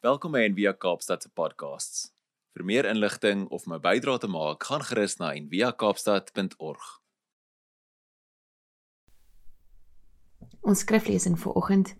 Welkom 0.00 0.32
by 0.32 0.46
Envia 0.48 0.70
Kaapstad 0.72 1.20
se 1.20 1.28
podcasts. 1.28 2.06
Vir 2.56 2.62
meer 2.64 2.86
inligting 2.88 3.42
of 3.52 3.66
om 3.66 3.74
'n 3.74 3.80
bydrae 3.84 4.18
te 4.18 4.28
maak, 4.32 4.64
gaan 4.64 4.80
gerus 4.80 5.18
na 5.18 5.34
enviakaapstad.org. 5.36 7.00
Ons 10.60 10.78
skriflesing 10.78 11.36
vir 11.38 11.52
oggend 11.52 11.94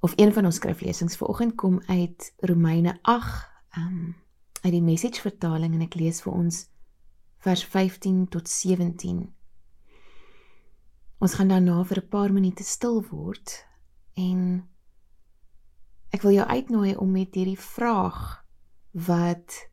of 0.00 0.12
een 0.16 0.32
van 0.32 0.44
ons 0.44 0.56
skriflesings 0.56 1.16
vir 1.16 1.28
oggend 1.28 1.54
kom 1.54 1.80
uit 1.88 2.34
Romeine 2.36 2.98
8, 3.02 3.48
ehm 3.70 3.86
um, 3.86 4.16
uit 4.60 4.72
die 4.72 4.82
Message 4.82 5.20
vertaling 5.20 5.74
en 5.74 5.80
ek 5.80 5.94
lees 5.94 6.20
vir 6.20 6.32
ons 6.32 6.68
vers 7.38 7.64
15 7.64 8.28
tot 8.28 8.48
17. 8.48 9.34
Ons 11.18 11.34
gaan 11.34 11.48
daarna 11.48 11.84
vir 11.84 11.96
'n 11.96 12.08
paar 12.08 12.32
minute 12.32 12.64
stil 12.64 13.02
word 13.08 13.66
en 14.14 14.69
Ek 16.10 16.24
wil 16.26 16.34
jou 16.40 16.46
uitnooi 16.46 16.94
om 16.98 17.10
met 17.14 17.34
hierdie 17.38 17.58
vraag 17.58 18.40
wat 19.06 19.70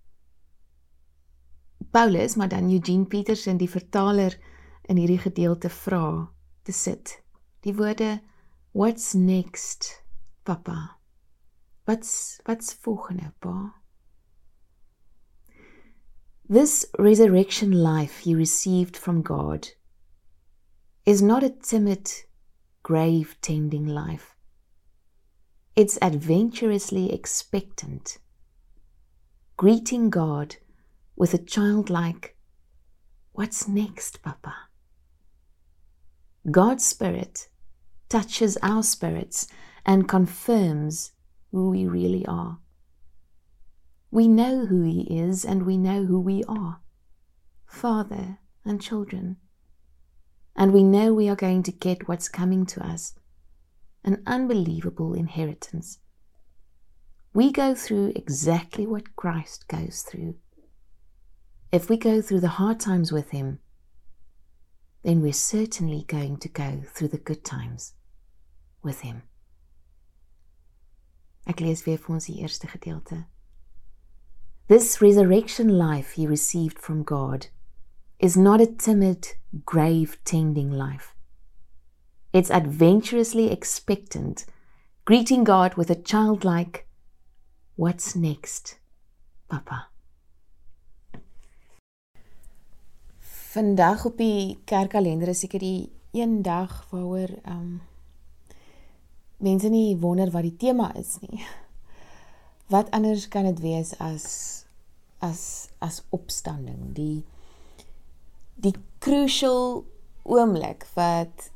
Paulus, 1.91 2.35
maar 2.35 2.49
dan 2.51 2.69
Eugene 2.69 3.05
Peterson 3.09 3.57
die 3.57 3.69
vertaler 3.69 4.37
in 4.85 4.99
hierdie 5.01 5.21
gedeelte 5.21 5.69
vra 5.69 6.29
te 6.63 6.71
sit. 6.71 7.17
Die 7.65 7.73
woorde 7.73 8.19
what's 8.71 9.13
next, 9.13 10.03
papa? 10.43 10.99
Wat's 11.87 12.39
wat's 12.45 12.73
volgende, 12.73 13.33
pa? 13.39 13.73
This 16.47 16.85
resurrection 16.99 17.71
life 17.71 18.23
he 18.23 18.35
received 18.35 18.95
from 18.95 19.23
God 19.23 19.73
is 21.03 21.21
not 21.21 21.43
a 21.43 21.49
timid 21.49 22.09
grave 22.83 23.35
tending 23.41 23.87
life. 23.87 24.36
It's 25.77 25.99
adventurously 26.01 27.13
expectant, 27.13 28.17
greeting 29.57 30.09
God 30.09 30.55
with 31.15 31.35
a 31.35 31.37
childlike, 31.37 32.35
What's 33.33 33.67
next, 33.67 34.23
Papa? 34.23 34.55
God's 36.49 36.83
Spirit 36.83 37.49
touches 38.09 38.57
our 38.63 38.81
spirits 38.81 39.47
and 39.85 40.09
confirms 40.09 41.11
who 41.51 41.69
we 41.69 41.85
really 41.85 42.25
are. 42.25 42.57
We 44.09 44.27
know 44.27 44.65
who 44.65 44.81
He 44.81 45.01
is 45.01 45.45
and 45.45 45.63
we 45.63 45.77
know 45.77 46.05
who 46.05 46.19
we 46.19 46.43
are 46.45 46.81
Father 47.67 48.39
and 48.65 48.81
children. 48.81 49.37
And 50.55 50.73
we 50.73 50.81
know 50.81 51.13
we 51.13 51.29
are 51.29 51.35
going 51.35 51.61
to 51.61 51.71
get 51.71 52.07
what's 52.07 52.29
coming 52.29 52.65
to 52.65 52.83
us 52.83 53.13
an 54.03 54.23
unbelievable 54.25 55.13
inheritance. 55.13 55.99
We 57.33 57.51
go 57.51 57.75
through 57.75 58.13
exactly 58.15 58.87
what 58.87 59.15
Christ 59.15 59.67
goes 59.67 60.01
through. 60.01 60.35
If 61.71 61.89
we 61.89 61.97
go 61.97 62.21
through 62.21 62.39
the 62.39 62.57
hard 62.59 62.79
times 62.79 63.11
with 63.11 63.31
Him, 63.31 63.59
then 65.03 65.21
we're 65.21 65.33
certainly 65.33 66.05
going 66.07 66.37
to 66.37 66.49
go 66.49 66.81
through 66.85 67.09
the 67.09 67.17
good 67.17 67.43
times 67.43 67.93
with 68.81 69.01
Him. 69.01 69.23
Ek 71.47 71.61
lees 71.61 71.85
weer 71.85 71.97
vir 71.97 72.13
ons 72.13 72.27
die 72.27 72.39
eerste 72.43 72.67
gedeelte. 72.67 73.25
This 74.67 75.01
resurrection 75.01 75.69
life 75.77 76.11
he 76.13 76.27
received 76.27 76.77
from 76.77 77.03
God 77.03 77.47
is 78.19 78.35
not 78.35 78.59
a 78.59 78.67
timid, 78.67 79.35
grave 79.65 80.17
tending 80.25 80.71
life. 80.71 81.15
It's 82.37 82.51
adventurously 82.51 83.49
expectant, 83.49 84.45
greeting 85.05 85.43
God 85.43 85.73
with 85.73 85.89
a 85.89 85.95
childlike, 85.95 86.85
What's 87.75 88.15
next, 88.15 88.77
Papa? 89.49 89.87
Vandag 93.17 94.05
op 94.05 94.21
die 94.21 94.59
kerkkalender 94.69 95.33
is 95.33 95.41
seker 95.41 95.65
die 95.65 95.89
een 96.13 96.43
dag 96.45 96.85
waaroor 96.91 97.33
um 97.49 97.81
mense 99.41 99.73
nie 99.73 99.97
wonder 99.97 100.29
wat 100.29 100.45
die 100.45 100.55
tema 100.61 100.93
is 100.93 101.17
nie. 101.25 101.41
Wat 102.73 102.93
anders 102.93 103.25
kan 103.33 103.49
dit 103.49 103.65
wees 103.65 103.95
as 103.97 104.29
as 105.25 105.71
as 105.81 106.03
opstanding, 106.13 106.93
die 106.93 107.25
die 108.61 108.77
crucial 109.01 109.87
oomblik 110.21 110.85
wat 110.93 111.49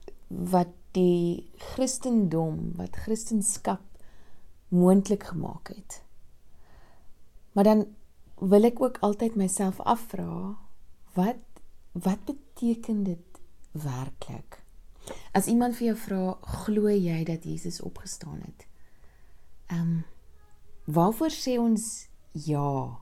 wat 0.52 0.72
die 0.92 1.52
Christendom, 1.58 2.72
wat 2.76 2.96
Christendom 2.96 3.80
moontlik 4.72 5.24
gemaak 5.24 5.68
het. 5.68 6.04
Maar 7.52 7.64
dan 7.64 7.86
wil 8.40 8.64
ek 8.64 8.82
ook 8.82 8.98
altyd 9.04 9.36
myself 9.36 9.80
afvra, 9.80 10.58
wat 11.14 11.40
wat 11.92 12.24
beteken 12.26 13.04
dit 13.04 13.42
werklik? 13.72 14.62
As 15.36 15.46
iemand 15.52 15.76
vir 15.76 15.92
jou 15.92 15.98
vra, 16.00 16.22
glo 16.64 16.88
jy 16.88 17.24
dat 17.28 17.44
Jesus 17.44 17.82
opgestaan 17.84 18.40
het? 18.40 18.68
Ehm 19.68 19.82
um, 19.82 20.04
waarvoor 20.86 21.32
sê 21.32 21.58
ons 21.60 22.08
ja 22.32 23.00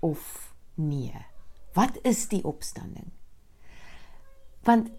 of 0.00 0.54
nee? 0.74 1.24
Wat 1.72 1.98
is 2.02 2.28
die 2.28 2.42
opstanding? 2.44 3.12
Want 4.64 4.90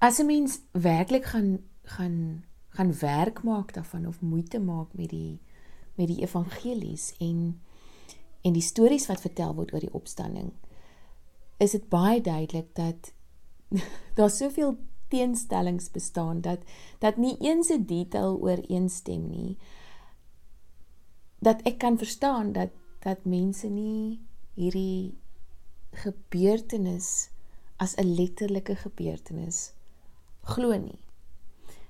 as 0.00 0.18
'n 0.18 0.26
mens 0.26 0.58
werklik 0.72 1.24
gaan 1.24 1.58
gaan 1.82 2.44
gaan 2.68 2.98
werk 2.98 3.42
maak 3.42 3.72
daarvan 3.74 4.06
of 4.06 4.20
moeite 4.20 4.60
maak 4.60 4.92
met 4.92 5.08
die 5.08 5.40
met 5.94 6.06
die 6.06 6.20
evangelies 6.20 7.14
en 7.18 7.62
en 8.40 8.52
die 8.52 8.62
stories 8.62 9.06
wat 9.06 9.20
vertel 9.20 9.54
word 9.54 9.72
oor 9.72 9.80
die 9.80 9.92
opstanding 9.92 10.52
is 11.56 11.70
dit 11.76 11.88
baie 11.88 12.20
duidelik 12.20 12.74
dat 12.74 13.12
daar 14.18 14.30
soveel 14.30 14.78
teenstellings 15.08 15.90
bestaan 15.90 16.40
dat 16.40 16.64
dat 16.98 17.16
nie 17.16 17.36
eens 17.38 17.68
'n 17.68 17.84
detail 17.84 18.38
ooreenstem 18.40 19.28
nie 19.28 19.58
dat 21.38 21.62
ek 21.62 21.78
kan 21.78 21.98
verstaan 21.98 22.52
dat 22.52 22.70
dat 22.98 23.24
mense 23.24 23.68
nie 23.68 24.20
hierdie 24.54 25.18
gebeurtenis 25.90 27.30
as 27.76 27.94
'n 27.96 28.14
letterlike 28.14 28.76
gebeurtenis 28.76 29.72
glo 30.40 30.78
nie. 30.78 30.98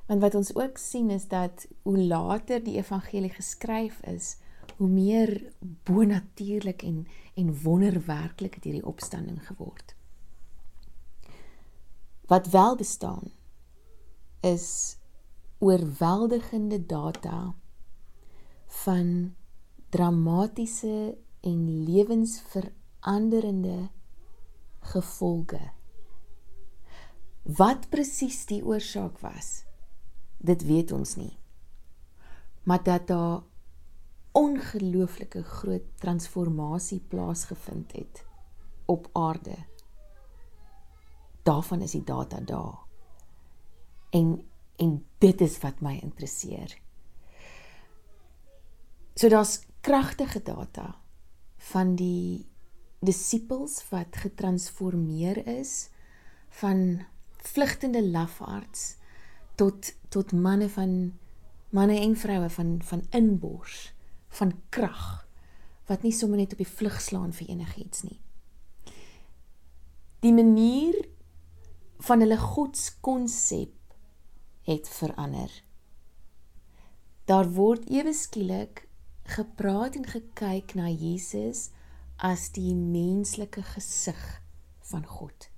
Want 0.06 0.21
wat 0.21 0.34
ons 0.34 0.55
ook 0.55 0.78
sien 0.78 1.11
is 1.11 1.28
dat 1.28 1.66
hoe 1.83 1.99
later 1.99 2.65
die 2.65 2.77
evangelie 2.77 3.31
geskryf 3.31 4.03
is, 4.03 4.37
hoe 4.77 4.88
meer 4.88 5.53
bonatuurlik 5.84 6.83
en 6.83 7.06
en 7.34 7.62
wonderwerklik 7.62 8.55
het 8.55 8.65
hierdie 8.65 8.87
opstanding 8.87 9.47
geword. 9.47 9.94
Wat 12.27 12.49
wel 12.49 12.77
bestaan 12.77 13.33
is 14.41 14.97
oorweldigende 15.59 16.87
data 16.87 17.55
van 18.66 19.34
dramatiese 19.89 21.16
en 21.41 21.84
lewensveranderende 21.84 23.89
gevolge 24.78 25.71
Wat 27.43 27.89
presies 27.89 28.45
die 28.47 28.65
oorsaak 28.65 29.19
was, 29.25 29.65
dit 30.39 30.62
weet 30.65 30.93
ons 30.93 31.17
nie. 31.17 31.39
Maar 32.62 32.83
dat 32.83 33.06
daar 33.06 33.43
ongelooflike 34.33 35.43
groot 35.43 35.87
transformasie 35.99 37.01
plaasgevind 37.01 37.93
het 37.93 38.25
op 38.87 39.09
aarde. 39.12 39.56
Daarvan 41.43 41.81
is 41.81 41.91
die 41.91 42.05
data 42.05 42.41
daar. 42.41 42.78
En 44.11 44.45
en 44.81 45.05
dit 45.19 45.41
is 45.41 45.59
wat 45.61 45.81
my 45.84 45.99
interesseer. 46.01 46.72
So 49.15 49.28
daar's 49.28 49.61
kragtige 49.84 50.41
data 50.42 50.95
van 51.71 51.95
die 51.97 52.48
disippels 53.04 53.83
wat 53.91 54.16
getransformeer 54.22 55.47
is 55.47 55.91
van 56.63 57.04
vlugtende 57.42 58.03
lafaards 58.07 58.97
tot 59.54 59.95
tot 60.09 60.33
manne 60.33 60.69
van 60.69 61.13
manne 61.71 62.01
en 62.01 62.16
vroue 62.16 62.51
van 62.51 62.83
van 62.83 63.03
inbors 63.10 63.92
van 64.28 64.54
krag 64.69 65.27
wat 65.87 66.03
nie 66.07 66.13
sommer 66.15 66.39
net 66.39 66.53
op 66.54 66.63
die 66.63 66.71
vlug 66.71 67.01
slaan 67.03 67.33
vir 67.34 67.48
enigiets 67.51 68.04
nie. 68.07 68.21
Die 70.22 70.33
manier 70.33 70.95
van 72.07 72.22
hulle 72.22 72.39
godskonsep 72.39 73.75
het 74.69 74.89
verander. 74.89 75.51
Daar 77.27 77.51
word 77.57 77.89
ewe 77.91 78.13
skielik 78.15 78.84
gepraat 79.34 79.98
en 79.98 80.07
gekyk 80.07 80.75
na 80.78 80.89
Jesus 80.91 81.69
as 82.16 82.51
die 82.54 82.75
menslike 82.75 83.63
gesig 83.72 84.21
van 84.91 85.07
God. 85.07 85.48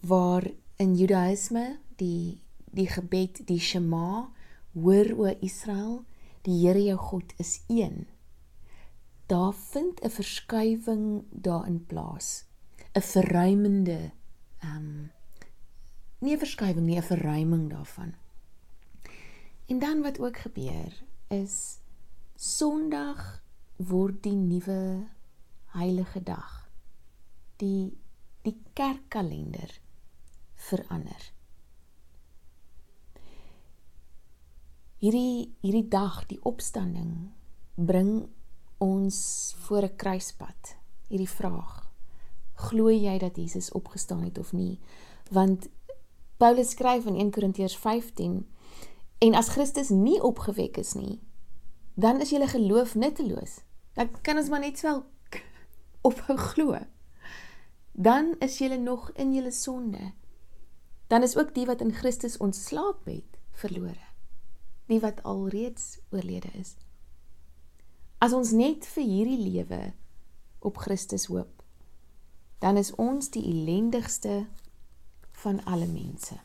Waar 0.00 0.46
in 0.80 0.94
Judaïsme 0.96 1.76
die 2.00 2.40
die 2.72 2.86
gebed 2.88 3.42
die 3.48 3.60
Shema 3.60 4.30
hoor 4.72 5.10
o 5.18 5.26
Israel 5.44 6.04
die 6.46 6.56
Here 6.62 6.80
jou 6.80 6.96
God 6.96 7.34
is 7.42 7.58
een. 7.68 8.06
Daar 9.28 9.52
vind 9.52 10.00
'n 10.00 10.10
verskuiwing 10.10 11.24
daarin 11.30 11.84
plaas. 11.86 12.44
'n 12.94 13.02
Verruimende 13.02 14.12
ehm 14.60 14.76
um, 14.76 15.10
nie 16.18 16.34
'n 16.34 16.38
verskuiwing 16.38 16.86
nie, 16.86 16.96
'n 16.96 17.02
verruiming 17.12 17.70
daarvan. 17.70 18.14
En 19.66 19.78
dan 19.78 20.02
wat 20.02 20.20
ook 20.20 20.36
gebeur 20.36 21.02
is 21.28 21.78
Sondag 22.36 23.42
word 23.76 24.22
die 24.22 24.36
nuwe 24.36 25.06
heilige 25.66 26.22
dag. 26.22 26.70
Die 27.56 27.98
die 28.42 28.62
kerkkalender 28.72 29.80
verander. 30.60 31.32
Hierdie 35.00 35.54
hierdie 35.64 35.88
dag, 35.88 36.26
die 36.28 36.40
opstanding 36.44 37.30
bring 37.74 38.28
ons 38.78 39.18
voor 39.64 39.82
'n 39.88 39.96
kruispunt. 39.96 40.76
Hierdie 41.08 41.28
vraag: 41.28 41.88
Glo 42.54 42.90
jy 42.90 43.18
dat 43.18 43.36
Jesus 43.36 43.72
opgestaan 43.72 44.22
het 44.22 44.38
of 44.38 44.52
nie? 44.52 44.78
Want 45.30 45.68
Paulus 46.36 46.70
skryf 46.70 47.06
in 47.06 47.16
1 47.16 47.30
Korintiërs 47.30 47.76
15 47.76 48.46
en 49.18 49.34
as 49.34 49.48
Christus 49.48 49.88
nie 49.88 50.22
opgewek 50.22 50.76
is 50.76 50.92
nie, 50.92 51.20
dan 51.94 52.20
is 52.20 52.30
julle 52.30 52.46
geloof 52.46 52.94
nutteloos. 52.94 53.60
Dan 53.92 54.10
kan 54.20 54.36
ons 54.36 54.48
maar 54.48 54.60
net 54.60 54.78
swel 54.78 55.04
ophou 56.08 56.36
glo. 56.36 56.78
Dan 57.92 58.34
is 58.38 58.58
julle 58.58 58.78
nog 58.78 59.10
in 59.12 59.34
julle 59.34 59.50
sonde. 59.50 60.12
Dan 61.10 61.22
is 61.22 61.36
ook 61.36 61.54
die 61.54 61.66
wat 61.66 61.80
in 61.80 61.90
Christus 61.92 62.36
ontslaap 62.36 63.04
het, 63.04 63.38
verlore. 63.50 64.06
Die 64.86 65.00
wat 65.00 65.22
alreeds 65.22 65.98
oorlede 66.10 66.50
is. 66.54 66.76
As 68.18 68.32
ons 68.32 68.52
net 68.54 68.86
vir 68.94 69.02
hierdie 69.02 69.40
lewe 69.42 69.80
op 70.58 70.78
Christus 70.78 71.26
hoop, 71.26 71.64
dan 72.62 72.78
is 72.78 72.92
ons 72.94 73.32
die 73.34 73.42
ellendigste 73.42 74.46
van 75.42 75.58
alle 75.64 75.88
mense. 75.90 76.36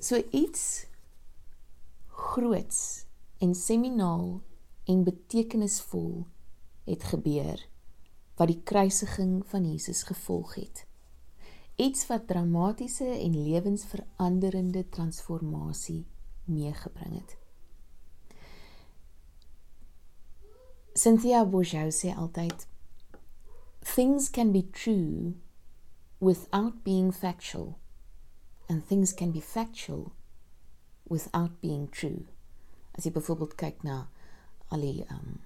So 0.00 0.22
iets 0.32 0.86
groots 2.08 3.04
en 3.38 3.54
seminaal 3.54 4.40
en 4.84 5.04
betekenisvol 5.04 6.24
het 6.88 7.04
gebeur 7.12 7.69
wat 8.40 8.48
die 8.48 8.62
kruisiging 8.64 9.42
van 9.46 9.66
Jesus 9.68 10.02
gevolg 10.08 10.54
het. 10.56 10.86
Iets 11.76 12.06
wat 12.08 12.26
dramatiese 12.26 13.04
en 13.04 13.36
lewensveranderende 13.42 14.88
transformasie 14.88 16.06
meegebring 16.44 17.18
het. 17.18 17.36
Cynthia 20.96 21.44
Bourgeau 21.44 21.92
sê 21.92 22.14
altyd 22.16 22.66
things 23.94 24.30
can 24.30 24.52
be 24.52 24.64
true 24.70 25.36
without 26.18 26.82
being 26.82 27.12
factual 27.12 27.76
and 28.68 28.86
things 28.88 29.14
can 29.14 29.32
be 29.32 29.40
factual 29.40 30.12
without 31.02 31.60
being 31.60 31.88
true. 31.90 32.24
As 32.96 33.04
jy 33.04 33.12
byvoorbeeld 33.12 33.54
kyk 33.60 33.84
na 33.84 34.08
al 34.72 34.84
die 34.84 35.04
um 35.12 35.40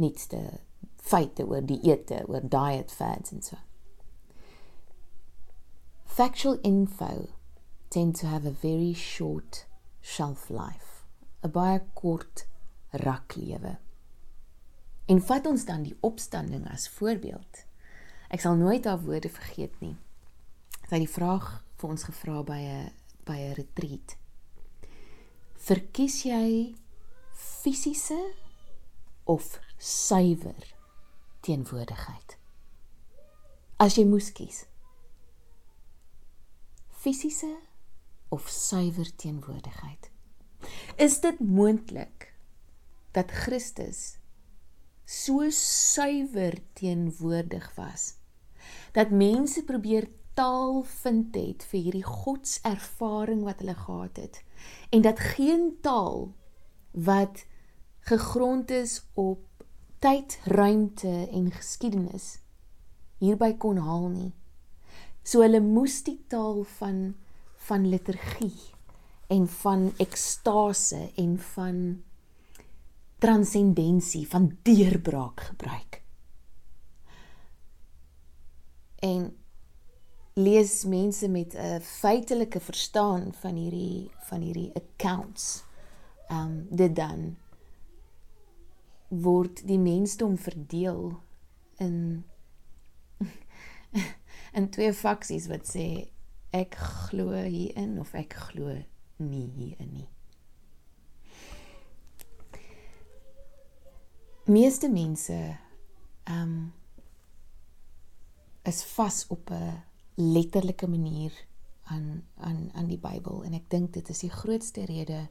nuutste 0.00 0.60
feite 0.96 1.46
oor 1.46 1.64
dieete, 1.64 2.24
oor 2.28 2.42
diet 2.48 2.92
fads 2.92 3.32
en 3.32 3.42
so. 3.42 3.56
Factual 6.04 6.58
info 6.62 7.28
tend 7.90 8.16
to 8.16 8.26
have 8.26 8.46
a 8.46 8.50
very 8.50 8.92
short 8.94 9.66
shelf 10.00 10.50
life. 10.50 11.04
'n 11.44 11.50
baie 11.50 11.80
kort 11.94 12.46
raklewe. 12.90 13.76
En 15.06 15.20
vat 15.20 15.46
ons 15.46 15.64
dan 15.64 15.82
die 15.82 15.96
opstanding 16.00 16.64
as 16.70 16.88
voorbeeld. 16.88 17.64
Ek 18.32 18.40
sal 18.40 18.56
nooit 18.56 18.82
daardie 18.82 19.06
woorde 19.06 19.28
vergeet 19.28 19.80
nie. 19.80 19.96
Sy 20.88 20.96
het 20.96 21.04
die 21.04 21.16
vraag 21.16 21.48
vir 21.76 21.90
ons 21.90 22.06
gevra 22.08 22.42
by 22.42 22.60
'n 22.60 22.92
by 23.24 23.36
'n 23.36 23.54
retreat. 23.54 24.16
Verkies 25.54 26.22
jy 26.24 26.74
fisiese 27.32 28.34
of 29.24 29.60
suiwer 29.78 30.73
teenwoordigheid? 31.44 32.36
As 33.82 33.98
jy 33.98 34.06
moes 34.08 34.30
kies. 34.32 34.64
Fisiese 37.04 37.52
of 38.32 38.48
suiwer 38.48 39.10
teenwoordigheid? 39.20 40.10
Is 40.96 41.20
dit 41.20 41.40
moontlik 41.40 42.32
dat 43.14 43.30
Christus 43.44 44.16
so 45.04 45.50
suiwer 45.50 46.56
teenwoordig 46.72 47.74
was 47.76 48.14
dat 48.92 49.10
mense 49.10 49.64
probeer 49.64 50.08
taal 50.34 50.82
vind 50.82 51.34
het 51.36 51.64
vir 51.70 51.80
hierdie 51.80 52.06
godservaring 52.06 53.42
wat 53.44 53.60
hulle 53.62 53.76
gehad 53.78 54.16
het 54.18 54.40
en 54.90 55.04
dat 55.04 55.20
geen 55.36 55.74
taal 55.84 56.32
wat 56.90 57.44
gegrond 58.08 58.70
is 58.70 59.02
op 59.14 59.44
tyd, 60.04 60.38
ruimte 60.44 61.12
en 61.32 61.50
geskiedenis 61.54 62.34
hierby 63.24 63.54
kon 63.60 63.80
haal 63.82 64.08
nie. 64.12 64.32
So 65.24 65.44
hulle 65.44 65.62
moes 65.64 66.02
die 66.06 66.18
taal 66.30 66.64
van 66.78 67.14
van 67.64 67.86
liturgie 67.88 68.74
en 69.32 69.46
van 69.48 69.86
ekstase 70.02 70.98
en 71.20 71.38
van 71.54 71.78
transcendensie 73.24 74.26
van 74.28 74.50
deurbraak 74.68 75.40
gebruik. 75.46 76.02
En 79.00 79.30
lees 80.36 80.74
mense 80.84 81.28
met 81.28 81.54
'n 81.54 81.80
feitelike 81.80 82.60
verstaan 82.60 83.32
van 83.40 83.54
hierdie 83.54 84.10
van 84.28 84.40
hierdie 84.40 84.72
accounts. 84.74 85.64
Ehm 86.28 86.40
um, 86.40 86.66
dit 86.70 86.96
dan 86.96 87.36
word 89.08 89.66
die 89.66 89.78
mensdom 89.78 90.38
verdeel 90.38 91.20
in 91.82 92.24
in 94.58 94.70
twee 94.70 94.92
faksies 94.92 95.48
wat 95.50 95.68
sê 95.68 95.86
ek 96.54 96.74
glo 96.78 97.34
hierin 97.34 97.98
of 97.98 98.14
ek 98.14 98.36
glo 98.48 98.74
nie 99.18 99.48
hierin 99.58 99.92
nie. 99.92 100.08
meeste 104.44 104.90
mense 104.90 105.56
ehm 106.24 106.42
um, 106.42 106.72
is 108.62 108.84
vas 108.84 109.26
op 109.28 109.50
'n 109.50 109.82
letterlike 110.14 110.86
manier 110.86 111.46
aan 111.82 112.24
aan 112.36 112.70
aan 112.72 112.86
die 112.86 112.98
Bybel 112.98 113.44
en 113.44 113.52
ek 113.52 113.70
dink 113.70 113.92
dit 113.92 114.08
is 114.08 114.18
die 114.18 114.30
grootste 114.30 114.84
rede 114.84 115.28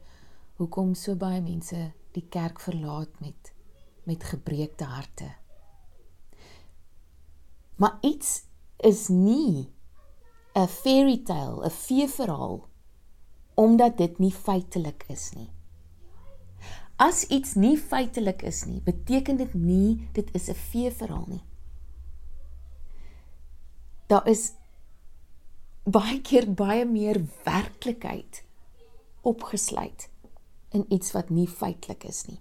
hoekom 0.56 0.94
so 0.94 1.16
baie 1.16 1.40
mense 1.40 1.92
die 2.12 2.26
kerk 2.28 2.60
verlaat 2.60 3.20
met 3.20 3.53
met 4.04 4.24
gebreekte 4.24 4.84
harte. 4.84 5.34
Maar 7.76 7.98
iets 8.00 8.44
is 8.76 9.08
nie 9.08 9.72
'n 10.54 10.66
fairy 10.66 11.18
tale, 11.24 11.66
'n 11.66 11.70
feeverhaal 11.70 12.68
omdat 13.54 13.96
dit 13.96 14.18
nie 14.18 14.32
feitelik 14.32 15.04
is 15.08 15.30
nie. 15.32 15.50
As 16.96 17.24
iets 17.26 17.54
nie 17.54 17.78
feitelik 17.78 18.42
is 18.42 18.64
nie, 18.64 18.80
beteken 18.80 19.36
dit 19.36 19.54
nie 19.54 20.08
dit 20.12 20.34
is 20.34 20.48
'n 20.48 20.54
feeverhaal 20.54 21.26
nie. 21.28 21.42
Daar 24.06 24.28
is 24.28 24.52
baie 25.84 26.20
keer 26.20 26.54
baie 26.54 26.84
meer 26.84 27.20
werklikheid 27.44 28.44
opgesluit 29.22 30.08
in 30.70 30.84
iets 30.92 31.12
wat 31.12 31.30
nie 31.30 31.48
feitelik 31.48 32.04
is 32.04 32.24
nie. 32.26 32.40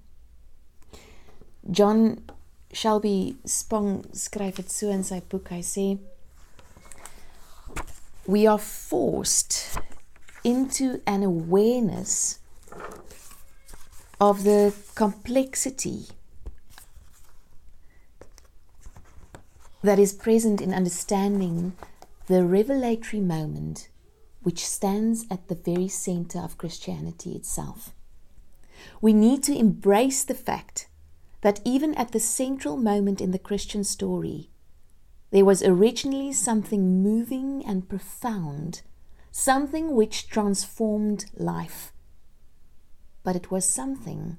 John 1.71 2.23
Shelby 2.71 3.37
Spong 3.45 4.03
skryf 4.11 4.57
dit 4.57 4.71
so 4.71 4.89
in 4.89 5.03
sy 5.03 5.21
boek. 5.29 5.49
Hy 5.53 5.61
sê 5.61 5.87
we 8.25 8.47
are 8.47 8.59
forced 8.59 9.77
into 10.43 11.01
an 11.05 11.23
awareness 11.23 12.39
of 14.19 14.43
the 14.43 14.73
complexity 14.95 16.07
that 19.81 19.99
is 19.99 20.13
present 20.13 20.61
in 20.61 20.73
understanding 20.73 21.73
the 22.27 22.43
revelatory 22.43 23.21
moment 23.21 23.89
which 24.41 24.65
stands 24.65 25.25
at 25.29 25.47
the 25.47 25.55
very 25.55 25.87
center 25.87 26.39
of 26.39 26.57
Christianity 26.57 27.33
itself. 27.33 27.93
We 29.01 29.13
need 29.13 29.43
to 29.43 29.57
embrace 29.57 30.23
the 30.23 30.33
fact 30.33 30.87
that 31.43 31.61
even 31.63 31.93
at 31.95 32.11
the 32.11 32.19
central 32.19 32.75
moment 32.75 33.21
in 33.21 33.31
the 33.31 33.39
Christian 33.39 33.85
story, 33.85 34.49
there 35.31 35.45
was 35.45 35.63
originally 35.63 36.33
something 36.33 37.01
moving 37.01 37.63
and 37.65 37.87
profound, 37.87 38.81
something 39.31 39.95
which 39.95 40.27
transformed 40.27 41.25
life 41.37 41.93
but 43.23 43.35
it 43.35 43.49
was 43.49 43.65
something 43.65 44.37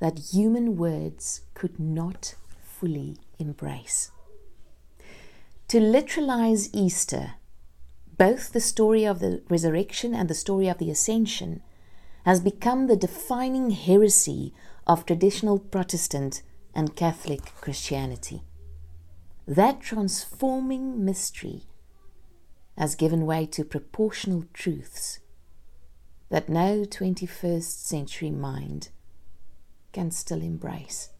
that 0.00 0.32
human 0.32 0.76
words 0.76 1.42
could 1.54 1.78
not 1.78 2.34
fully 2.62 3.16
embrace. 3.38 4.10
To 5.68 5.78
literalize 5.78 6.68
Easter, 6.72 7.34
both 8.18 8.52
the 8.52 8.60
story 8.60 9.04
of 9.04 9.20
the 9.20 9.42
resurrection 9.48 10.14
and 10.14 10.28
the 10.28 10.34
story 10.34 10.68
of 10.68 10.78
the 10.78 10.90
ascension, 10.90 11.62
has 12.24 12.40
become 12.40 12.86
the 12.86 12.96
defining 12.96 13.70
heresy 13.70 14.52
of 14.90 15.06
traditional 15.06 15.60
Protestant 15.60 16.42
and 16.74 16.96
Catholic 16.96 17.54
Christianity. 17.60 18.42
That 19.46 19.80
transforming 19.80 21.04
mystery 21.04 21.62
has 22.76 22.96
given 22.96 23.24
way 23.24 23.46
to 23.46 23.62
proportional 23.62 24.46
truths 24.52 25.20
that 26.28 26.48
no 26.48 26.82
21st 26.82 27.86
century 27.86 28.30
mind 28.30 28.88
can 29.92 30.10
still 30.10 30.40
embrace. 30.42 31.10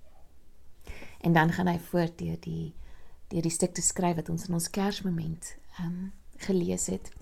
En 1.21 1.33
dan 1.33 1.53
gaan 1.53 1.69
hy 1.71 1.79
voort 1.79 2.19
deur 2.19 2.41
die 2.43 2.75
deur 3.31 3.45
die 3.47 3.53
stuk 3.55 3.77
te 3.79 3.85
skryf 3.87 4.17
wat 4.19 4.33
ons 4.33 4.49
in 4.49 4.57
ons 4.59 4.71
Kersmoment 4.71 5.53
ehm 5.77 5.87
um, 5.87 6.13
gelees 6.43 6.89
het. 6.91 7.13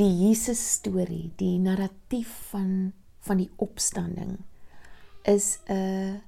Die 0.00 0.08
Jesus 0.22 0.62
storie, 0.78 1.32
die 1.36 1.58
narratief 1.60 2.32
van 2.54 2.94
van 3.20 3.36
die 3.42 3.50
opstanding 3.60 4.38
is 5.22 5.58
'n 5.68 6.22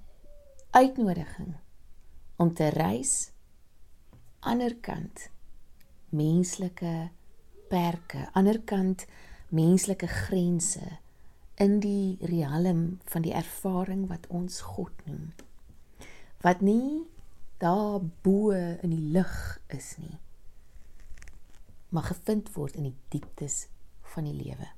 uitnodiging 0.70 1.54
om 2.36 2.54
te 2.54 2.68
reis 2.68 3.32
aanderkant 4.40 5.30
menslike 6.08 7.10
perke, 7.68 8.28
aanderkant 8.32 9.06
menslike 9.48 10.06
grense 10.06 10.98
in 11.54 11.80
die 11.80 12.18
riem 12.20 12.98
van 13.04 13.22
die 13.22 13.32
ervaring 13.32 14.06
wat 14.08 14.26
ons 14.26 14.60
God 14.60 15.06
noem. 15.06 15.32
Wat 16.42 16.60
nie 16.60 17.06
daar 17.58 18.00
bo 18.22 18.50
in 18.50 18.90
die 18.90 19.10
lug 19.14 19.60
is 19.66 19.94
nie, 19.96 20.18
maar 21.88 22.10
gevind 22.10 22.50
word 22.54 22.74
in 22.74 22.90
die 22.90 22.96
dieptes 23.08 23.68
van 24.14 24.26
die 24.26 24.34
lewe. 24.34 24.73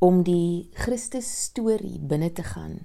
Om 0.00 0.22
die 0.24 0.70
Christus 0.72 1.28
storie 1.44 1.98
binne 2.00 2.30
te 2.32 2.40
gaan, 2.42 2.78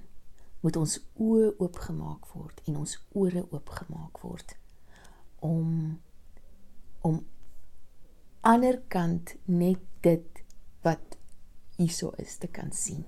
moet 0.60 0.76
ons 0.76 0.98
oë 1.16 1.54
oopgemaak 1.64 2.26
word 2.34 2.58
en 2.68 2.74
ons 2.82 2.90
ore 3.16 3.40
oopgemaak 3.46 4.18
word 4.20 4.52
om 5.40 5.70
om 7.00 7.22
aanderkant 8.44 9.32
net 9.48 9.80
dit 10.04 10.42
wat 10.84 11.16
hierso 11.78 12.10
is 12.20 12.34
te 12.42 12.50
kan 12.52 12.68
sien 12.76 13.06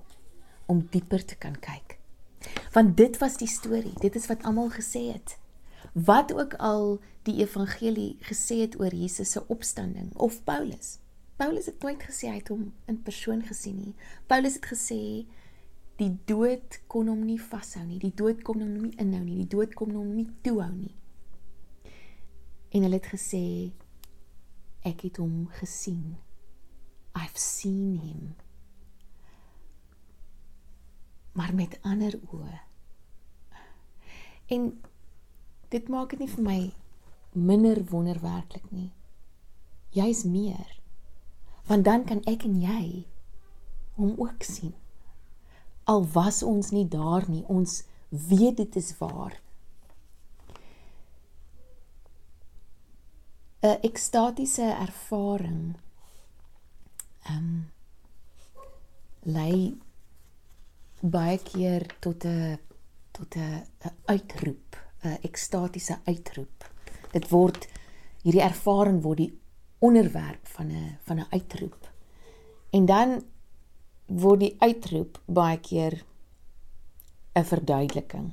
om 0.72 0.80
dieper 0.94 1.26
te 1.28 1.36
kan 1.36 1.58
kyk. 1.60 1.98
Want 2.72 2.96
dit 2.96 3.18
was 3.20 3.36
die 3.42 3.50
storie 3.50 3.92
dit 4.00 4.16
is 4.16 4.30
wat 4.32 4.46
almal 4.48 4.70
gesê 4.72 5.04
het. 5.10 5.36
Wat 5.92 6.32
ook 6.32 6.56
al 6.56 6.96
die 7.28 7.42
evangelie 7.42 8.16
gesê 8.24 8.62
het 8.64 8.80
oor 8.80 8.96
Jesus 8.96 9.36
se 9.36 9.44
opstanding 9.52 10.14
of 10.16 10.40
Paulus 10.48 10.96
Paulus 11.38 11.68
het 11.70 11.82
nooit 11.82 12.02
gesê 12.02 12.32
hy 12.32 12.40
het 12.40 12.48
hom 12.50 12.72
in 12.90 12.96
persoon 13.06 13.44
gesien 13.46 13.76
nie. 13.78 13.92
Paulus 14.26 14.56
het 14.58 14.64
gesê 14.66 15.02
die 16.00 16.10
dood 16.26 16.80
kon 16.90 17.06
hom 17.06 17.20
nie 17.22 17.38
vashou 17.38 17.84
nie. 17.86 18.00
Die 18.02 18.14
dood 18.14 18.42
kon 18.46 18.58
hom 18.64 18.72
nie 18.74 18.96
inhou 18.98 19.22
nie. 19.22 19.36
Die 19.44 19.52
dood 19.52 19.76
kon 19.78 19.94
hom 19.94 20.16
nie 20.16 20.26
toehou 20.42 20.72
nie. 20.74 20.96
En 22.74 22.82
hulle 22.82 22.98
het 22.98 23.06
gesê 23.12 23.42
ek 24.86 25.04
het 25.06 25.20
hom 25.22 25.46
gesien. 25.60 26.16
I've 27.14 27.38
seen 27.38 27.94
him. 28.02 28.34
Maar 31.38 31.54
met 31.54 31.78
ander 31.86 32.18
oë. 32.32 32.58
En 34.58 34.66
dit 35.70 35.88
maak 35.88 36.16
dit 36.16 36.24
nie 36.24 36.30
vir 36.34 36.44
my 36.50 36.58
minder 37.38 37.78
wonderwerklik 37.92 38.66
nie. 38.74 38.90
Jy's 39.94 40.24
meer 40.26 40.77
want 41.68 41.84
dan 41.84 42.04
kan 42.04 42.22
ek 42.24 42.44
en 42.48 42.60
jy 42.62 43.06
hom 43.98 44.14
ook 44.16 44.42
sien 44.46 44.74
al 45.84 46.06
was 46.12 46.42
ons 46.42 46.70
nie 46.70 46.86
daar 46.88 47.28
nie 47.28 47.44
ons 47.48 47.82
weet 48.10 48.56
dit 48.56 48.76
is 48.76 48.92
waar 48.98 49.40
'n 53.62 53.78
ekstatiese 53.90 54.62
ervaring 54.62 55.76
ehm 57.22 57.36
um, 57.36 57.70
lei 59.22 59.78
baie 61.00 61.38
keer 61.38 61.86
tot 62.00 62.24
'n 62.24 62.58
tot 63.10 63.34
'n 63.36 63.66
uitroep, 64.04 64.76
'n 65.02 65.18
ekstatiese 65.22 65.98
uitroep. 66.04 66.70
Dit 67.12 67.28
word 67.28 67.68
hierdie 68.22 68.42
ervaring 68.42 69.02
word 69.02 69.16
die 69.16 69.38
onderwerp 69.78 70.46
van 70.46 70.66
'n 70.66 70.98
van 71.02 71.18
'n 71.18 71.26
uitroep. 71.30 71.92
En 72.70 72.86
dan 72.86 73.22
word 74.06 74.40
die 74.40 74.56
uitroep 74.58 75.22
baie 75.24 75.60
keer 75.60 76.04
'n 77.32 77.44
verduideliking. 77.44 78.32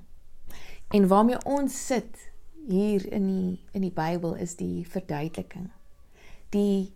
En 0.88 1.08
waarmee 1.08 1.46
ons 1.46 1.86
sit 1.86 2.32
hier 2.68 3.12
in 3.12 3.28
die 3.28 3.60
in 3.72 3.82
die 3.82 3.92
Bybel 3.94 4.36
is 4.36 4.56
die 4.56 4.88
verduideliking. 4.88 5.70
Die 6.50 6.94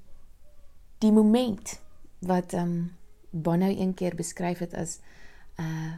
die 0.97 1.11
moment 1.11 1.79
wat 2.19 2.53
ehm 2.53 2.63
um, 2.63 2.97
Bono 3.29 3.65
een 3.65 3.93
keer 3.93 4.15
beskryf 4.15 4.59
het 4.59 4.73
as 4.73 4.99
uh 5.59 5.93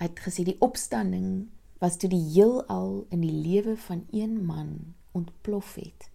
hy 0.00 0.06
het 0.06 0.20
gesê 0.20 0.44
die 0.44 0.60
opstanding 0.64 1.48
was 1.78 1.96
toe 1.96 2.08
die 2.08 2.22
heelal 2.32 3.06
in 3.08 3.20
die 3.20 3.32
lewe 3.32 3.76
van 3.76 4.06
een 4.10 4.44
man 4.44 4.94
ontplof 5.12 5.74
het. 5.74 6.08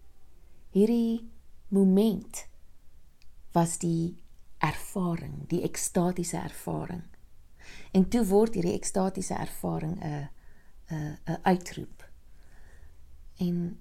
Hierdie 0.70 1.28
moment 1.68 2.46
was 3.52 3.78
die 3.78 4.16
ervaring, 4.58 5.48
die 5.48 5.62
ekstatiese 5.62 6.36
ervaring. 6.36 7.02
En 7.92 8.08
toe 8.08 8.24
word 8.26 8.54
hierdie 8.54 8.76
ekstatiese 8.76 9.34
ervaring 9.34 9.98
'n 10.00 10.28
'n 10.90 11.18
'n 11.26 11.38
uitroep 11.42 12.06
En 13.36 13.78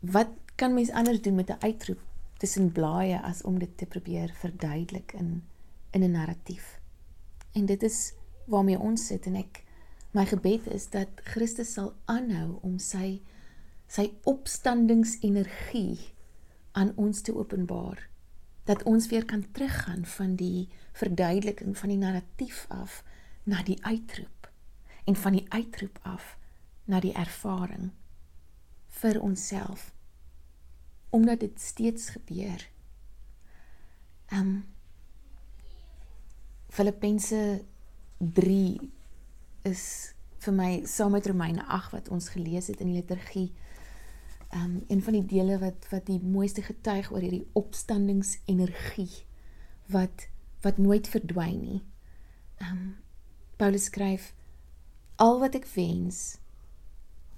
wat 0.00 0.28
kan 0.54 0.74
mens 0.74 0.90
anders 0.90 1.22
doen 1.22 1.34
met 1.34 1.48
'n 1.50 1.56
uitroep 1.58 2.00
tussen 2.36 2.72
blaaie 2.72 3.22
as 3.22 3.42
om 3.42 3.58
dit 3.58 3.78
te 3.78 3.86
probeer 3.86 4.34
verduidelik 4.34 5.12
in 5.12 5.44
in 5.90 6.02
'n 6.02 6.10
narratief? 6.10 6.80
En 7.52 7.66
dit 7.66 7.82
is 7.82 8.12
waarmee 8.44 8.78
ons 8.78 9.06
sit 9.06 9.26
en 9.26 9.34
ek 9.34 9.64
my 10.10 10.26
gebed 10.26 10.66
is 10.66 10.90
dat 10.90 11.08
Christus 11.14 11.72
sal 11.72 11.94
aanhou 12.04 12.58
om 12.60 12.78
sy 12.78 13.22
sy 13.86 14.12
opstandingsenergie 14.22 15.98
aan 16.76 16.92
ons 17.00 17.20
te 17.24 17.32
openbaar 17.34 18.08
dat 18.68 18.82
ons 18.82 19.06
weer 19.08 19.24
kan 19.24 19.44
teruggaan 19.52 20.04
van 20.04 20.34
die 20.36 20.68
verduideliking 20.92 21.76
van 21.78 21.88
die 21.88 22.00
narratief 22.00 22.64
af 22.68 23.02
na 23.42 23.62
die 23.62 23.78
uitroep 23.84 24.50
en 25.04 25.16
van 25.16 25.38
die 25.38 25.46
uitroep 25.48 25.98
af 26.02 26.34
na 26.84 27.00
die 27.00 27.14
ervaring 27.14 27.92
vir 29.00 29.20
onsself 29.22 29.92
omdat 31.10 31.40
dit 31.40 31.60
steeds 31.60 32.08
gebeur. 32.08 32.68
Um 34.32 34.66
Filippense 36.68 37.64
3 38.18 38.90
is 39.62 39.84
vir 40.44 40.52
my 40.52 40.70
saam 40.84 41.14
met 41.16 41.26
Romeine 41.26 41.64
8 41.64 41.94
wat 41.94 42.10
ons 42.12 42.28
gelees 42.34 42.66
het 42.68 42.82
in 42.84 42.92
die 42.92 43.00
liturgie. 43.00 43.52
Um 44.54 44.84
een 44.86 45.02
van 45.02 45.12
die 45.12 45.26
dele 45.26 45.58
wat 45.58 45.88
wat 45.90 46.06
die 46.06 46.20
mooiste 46.22 46.62
getuig 46.62 47.10
oor 47.12 47.24
hierdie 47.24 47.48
opstandingsenergie 47.52 49.24
wat 49.90 50.28
wat 50.62 50.78
nooit 50.78 51.08
verdwyn 51.08 51.60
nie. 51.60 51.82
Um 52.62 52.96
Paulus 53.56 53.88
skryf 53.90 54.34
al 55.16 55.40
wat 55.40 55.56
ek 55.58 55.66
wens 55.74 56.38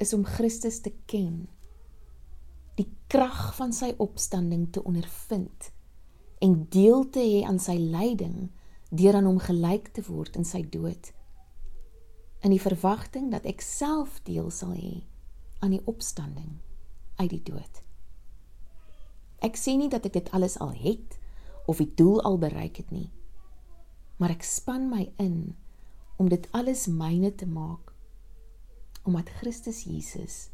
is 0.03 0.12
om 0.12 0.25
Christus 0.25 0.81
te 0.81 0.93
ken. 1.11 1.49
Die 2.79 2.88
krag 3.11 3.55
van 3.57 3.73
sy 3.73 3.95
opstanding 3.99 4.69
te 4.73 4.83
ondervind 4.85 5.73
en 6.45 6.67
deel 6.71 7.09
te 7.11 7.23
hê 7.23 7.43
aan 7.47 7.59
sy 7.59 7.75
lyding 7.79 8.50
deur 8.91 9.19
aan 9.19 9.27
hom 9.27 9.41
gelyk 9.43 9.91
te 9.95 10.05
word 10.07 10.37
in 10.38 10.47
sy 10.47 10.62
dood. 10.62 11.11
In 12.47 12.55
die 12.55 12.62
verwagting 12.62 13.33
dat 13.33 13.47
ek 13.49 13.65
self 13.65 14.21
deel 14.29 14.53
sal 14.55 14.77
hê 14.77 15.03
aan 15.59 15.75
die 15.75 15.83
opstanding 15.91 16.59
uit 17.19 17.31
die 17.31 17.43
dood. 17.43 17.83
Ek 19.45 19.59
sê 19.59 19.77
nie 19.79 19.91
dat 19.93 20.07
ek 20.09 20.17
dit 20.19 20.31
alles 20.35 20.59
al 20.63 20.75
het 20.75 21.19
of 21.71 21.83
die 21.83 21.91
doel 21.95 22.23
al 22.27 22.39
bereik 22.41 22.81
het 22.81 22.91
nie. 22.95 23.11
Maar 24.19 24.35
ek 24.35 24.47
span 24.47 24.89
my 24.91 25.07
in 25.23 25.55
om 26.19 26.31
dit 26.33 26.49
alles 26.57 26.89
myne 26.91 27.31
te 27.35 27.47
maak 27.47 27.95
omdat 29.07 29.31
Christus 29.41 29.85
Jesus 29.89 30.49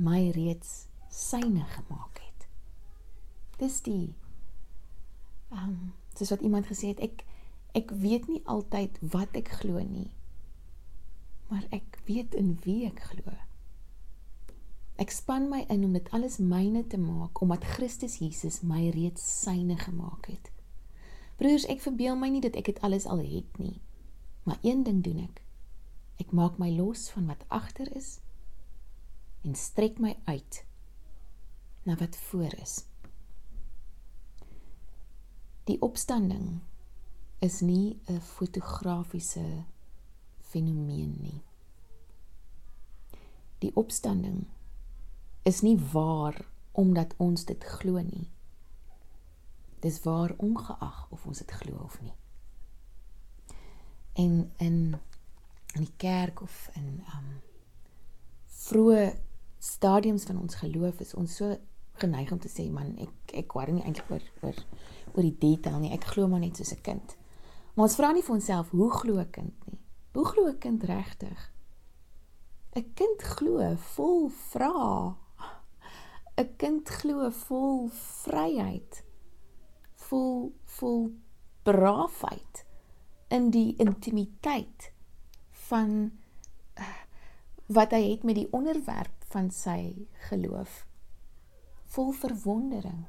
my 0.00 0.30
reeds 0.34 0.86
syne 1.12 1.64
gemaak 1.76 2.18
het. 2.18 2.48
Dis 3.60 3.82
die 3.84 4.14
ehm 5.52 5.70
um, 5.70 5.94
dis 6.16 6.32
wat 6.32 6.40
iemand 6.40 6.66
gesê 6.66 6.94
het 6.94 7.00
ek 7.04 7.26
Ek 7.76 7.90
weet 7.92 8.24
nie 8.32 8.40
altyd 8.48 8.96
wat 9.12 9.34
ek 9.36 9.50
glo 9.60 9.82
nie. 9.84 10.08
Maar 11.52 11.66
ek 11.76 11.98
weet 12.08 12.34
in 12.34 12.54
wie 12.64 12.86
ek 12.88 13.02
glo. 13.10 13.34
Ek 14.96 15.10
span 15.12 15.50
my 15.52 15.64
in 15.68 15.84
om 15.84 15.92
dit 15.92 16.06
alles 16.16 16.38
myne 16.40 16.86
te 16.86 16.96
maak 16.96 17.40
omdat 17.44 17.64
Christus 17.76 18.18
Jesus 18.18 18.62
my 18.64 18.88
reeds 18.94 19.24
syne 19.42 19.76
gemaak 19.76 20.30
het. 20.32 20.50
Broers, 21.36 21.66
ek 21.68 21.82
verbeel 21.84 22.16
my 22.16 22.30
nie 22.32 22.40
dat 22.40 22.56
ek 22.56 22.70
dit 22.72 22.80
alles 22.80 23.04
al 23.04 23.20
het 23.20 23.58
nie. 23.60 23.76
Maar 24.48 24.58
een 24.62 24.86
ding 24.86 25.02
doen 25.04 25.26
ek. 25.26 25.42
Ek 26.22 26.32
maak 26.32 26.56
my 26.56 26.70
los 26.72 27.10
van 27.12 27.28
wat 27.28 27.44
agter 27.52 27.90
is 27.96 28.16
en 29.44 29.54
strek 29.54 30.00
my 30.02 30.16
uit 30.24 30.64
na 31.84 31.94
wat 32.00 32.16
voor 32.16 32.56
is. 32.62 32.80
Die 35.68 35.76
opstanding 35.82 36.62
is 37.38 37.60
nie 37.60 38.00
'n 38.08 38.20
fotografiese 38.20 39.64
fenomeen 40.40 41.16
nie. 41.20 41.42
Die 43.58 43.76
opstanding 43.76 44.46
is 45.46 45.60
nie 45.62 45.76
waar 45.92 46.40
omdat 46.72 47.14
ons 47.22 47.44
dit 47.44 47.64
glo 47.64 48.02
nie. 48.02 48.26
Dis 49.80 50.00
waar 50.02 50.34
ongeag 50.42 51.06
of 51.14 51.26
ons 51.26 51.38
dit 51.38 51.52
glo 51.60 51.78
of 51.84 52.00
nie. 52.02 52.14
En 54.12 54.52
in 54.56 54.78
in 55.76 55.84
die 55.84 55.92
kerk 55.96 56.40
of 56.42 56.70
in 56.74 57.02
um 57.14 57.28
vroeë 58.66 59.12
stadiums 59.62 60.24
van 60.24 60.40
ons 60.40 60.58
geloof 60.58 61.00
is 61.04 61.14
ons 61.14 61.36
so 61.36 61.56
geneig 62.00 62.32
om 62.32 62.40
te 62.42 62.50
sê 62.50 62.66
man 62.72 62.96
ek 63.04 63.34
ek 63.44 63.54
worry 63.54 63.76
nie 63.76 63.84
eintlik 63.84 64.10
oor 64.10 64.24
oor 64.42 64.62
oor 65.12 65.22
die 65.22 65.38
detail 65.38 65.78
nie. 65.78 65.92
Ek 65.94 66.08
glo 66.14 66.26
maar 66.28 66.42
net 66.42 66.56
soos 66.56 66.72
'n 66.74 66.82
kind. 66.82 67.16
Maar 67.74 67.86
ons 67.86 67.96
vra 67.96 68.10
nie 68.12 68.22
vir 68.22 68.34
onsself 68.34 68.70
hoe 68.70 68.90
glo 68.90 69.20
'n 69.20 69.30
kind 69.30 69.66
nie. 69.70 69.78
Hoe 70.12 70.24
glo 70.24 70.48
'n 70.48 70.58
kind 70.58 70.82
regtig? 70.82 71.52
'n 72.74 72.92
Kind 72.94 73.22
glo 73.22 73.76
vol 73.76 74.28
vra. 74.28 75.16
'n 76.36 76.56
Kind 76.56 76.88
glo 76.88 77.30
vol 77.30 77.88
vryheid. 78.22 79.02
Vol 80.08 80.52
vol 80.78 81.10
braafheid 81.62 82.64
in 83.28 83.50
die 83.50 83.74
intimiteit 83.82 84.92
van 85.68 86.12
uh, 86.78 86.94
wat 87.66 87.90
hy 87.96 88.02
het 88.10 88.22
met 88.22 88.38
die 88.38 88.52
onderwerp 88.52 89.24
van 89.32 89.50
sy 89.50 90.06
geloof. 90.28 90.84
Vol 91.84 92.12
verwondering 92.12 93.06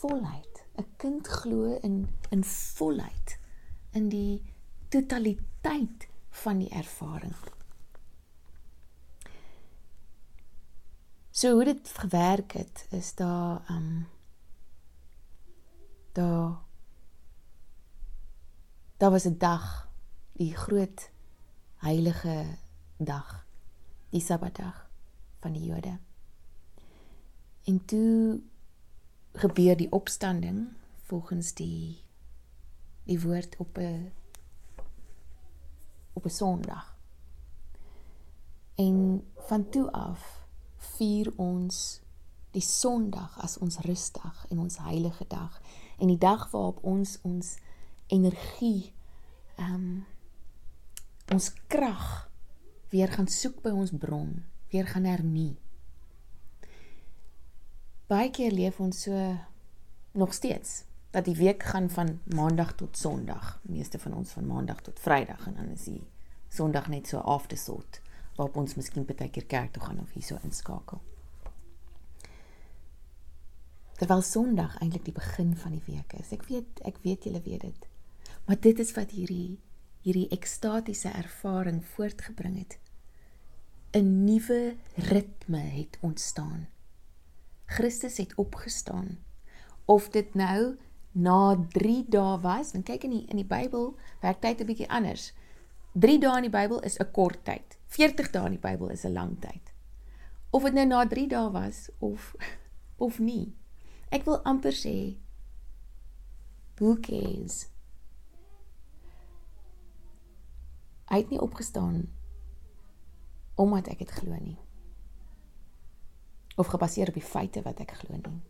volheid. 0.00 0.64
'n 0.76 0.86
Kind 0.96 1.28
glo 1.28 1.78
in 1.82 2.08
in 2.30 2.44
volheid 2.44 3.38
in 3.92 4.08
die 4.08 4.42
totaliteit 4.88 6.08
van 6.30 6.58
die 6.58 6.70
ervaring. 6.70 7.36
So 11.36 11.52
hoe 11.52 11.64
dit 11.64 11.88
gewerk 11.88 12.52
het 12.52 12.86
is 12.90 13.14
daar 13.14 13.70
um 13.70 14.06
daar 16.12 16.58
daar 18.96 19.10
was 19.10 19.24
'n 19.24 19.38
dag, 19.38 19.90
die 20.32 20.56
groot 20.56 21.10
heilige 21.76 22.46
dag, 22.96 23.46
die 24.08 24.20
Sabbatdag 24.20 24.90
van 25.40 25.52
die 25.52 25.64
Jode. 25.64 25.98
En 27.64 27.84
toe 27.84 28.40
gebeur 29.32 29.76
die 29.76 29.92
opstanding 29.92 30.68
volgens 31.02 31.54
die 31.54 32.02
die 33.04 33.20
woord 33.20 33.56
op 33.56 33.78
'n 33.78 34.12
op 36.12 36.24
'n 36.24 36.30
Sondag. 36.30 36.96
En 38.74 39.26
van 39.36 39.68
toe 39.68 39.92
af 39.92 40.43
vier 40.96 41.32
ons 41.40 42.00
die 42.54 42.62
Sondag 42.62 43.34
as 43.42 43.58
ons 43.58 43.80
rusdag 43.86 44.44
en 44.50 44.62
ons 44.62 44.78
heilige 44.86 45.26
dag. 45.28 45.58
En 45.98 46.10
die 46.10 46.18
dag 46.18 46.46
waarop 46.52 46.82
ons 46.82 47.18
ons 47.22 47.56
energie 48.12 48.92
ehm 49.56 49.74
um, 49.74 50.04
ons 51.32 51.46
krag 51.72 52.28
weer 52.92 53.08
gaan 53.08 53.26
soek 53.32 53.62
by 53.64 53.70
ons 53.72 53.94
bron, 53.96 54.42
weer 54.70 54.84
gaan 54.86 55.06
hernie. 55.08 55.56
Baie 58.12 58.28
keer 58.30 58.52
leef 58.52 58.76
ons 58.84 59.06
so 59.06 59.22
nog 60.12 60.34
steeds 60.36 60.82
dat 61.16 61.24
die 61.24 61.36
week 61.38 61.64
gaan 61.72 61.88
van 61.90 62.18
maandag 62.36 62.74
tot 62.74 62.98
sonderdag. 62.98 63.58
Meeste 63.62 63.98
van 63.98 64.14
ons 64.14 64.36
van 64.36 64.46
maandag 64.46 64.84
tot 64.84 65.00
vrydag 65.00 65.46
en 65.46 65.54
dan 65.54 65.72
is 65.72 65.88
die 65.88 66.02
sonderdag 66.52 66.92
net 66.92 67.08
so 67.08 67.18
afgesort 67.18 68.03
waarop 68.36 68.56
ons 68.56 68.74
miskien 68.74 69.06
baie 69.06 69.30
keer 69.30 69.46
kerk 69.46 69.72
toe 69.72 69.82
gaan 69.82 70.00
of 70.00 70.12
hierso 70.16 70.38
inskakel. 70.42 71.00
Terwyl 73.98 74.22
sonderdag 74.26 74.78
eintlik 74.82 75.04
die 75.04 75.14
begin 75.14 75.54
van 75.56 75.76
die 75.76 75.84
week 75.86 76.12
is. 76.18 76.32
Ek 76.34 76.48
weet 76.50 76.82
ek 76.84 76.98
weet 77.02 77.24
julle 77.24 77.42
weet 77.44 77.68
dit. 77.68 77.88
Maar 78.46 78.60
dit 78.60 78.78
is 78.78 78.92
wat 78.98 79.14
hierdie 79.14 79.58
hierdie 80.04 80.28
ekstatiese 80.36 81.08
ervaring 81.16 81.80
voortgebring 81.94 82.58
het. 82.58 82.78
'n 83.94 84.24
Nuwe 84.24 84.76
ritme 84.96 85.62
het 85.62 85.98
ontstaan 86.02 86.66
Christus 87.66 88.16
het 88.16 88.34
opgestaan. 88.34 89.18
Of 89.84 90.08
dit 90.08 90.34
nou 90.34 90.76
na 91.12 91.66
3 91.70 92.04
dae 92.08 92.40
was, 92.40 92.72
want 92.72 92.84
kyk 92.84 93.04
in 93.04 93.16
die 93.16 93.24
in 93.28 93.40
die 93.40 93.48
Bybel 93.48 93.94
werk 94.20 94.40
tyd 94.40 94.60
'n 94.60 94.66
bietjie 94.66 94.90
anders. 94.90 95.32
3 95.94 96.18
dae 96.18 96.36
in 96.36 96.48
die 96.48 96.50
Bybel 96.50 96.80
is 96.82 96.98
'n 96.98 97.10
kort 97.12 97.44
tyd. 97.44 97.78
40 97.86 98.30
dae 98.30 98.46
in 98.46 98.56
die 98.58 98.64
Bybel 98.68 98.90
is 98.90 99.04
'n 99.04 99.12
lang 99.12 99.40
tyd. 99.40 99.72
Of 100.50 100.62
dit 100.62 100.74
nou 100.74 100.86
na 100.86 101.06
3 101.06 101.28
dae 101.28 101.50
was 101.50 101.90
of 101.98 102.34
of 102.96 103.18
nie. 103.18 103.54
Ek 104.10 104.24
wil 104.24 104.42
amper 104.42 104.72
sê 104.72 105.16
who 106.78 106.96
cares? 107.00 107.70
Hy 111.08 111.16
het 111.16 111.30
nie 111.30 111.40
opgestaan 111.40 112.10
omdat 113.54 113.88
ek 113.88 113.98
dit 113.98 114.10
glo 114.10 114.34
nie 114.34 114.58
of 116.56 116.66
gebaseer 116.66 117.08
op 117.08 117.14
die 117.14 117.22
feite 117.22 117.62
wat 117.62 117.80
ek 117.80 117.96
glo 117.98 118.16
nie. 118.16 118.42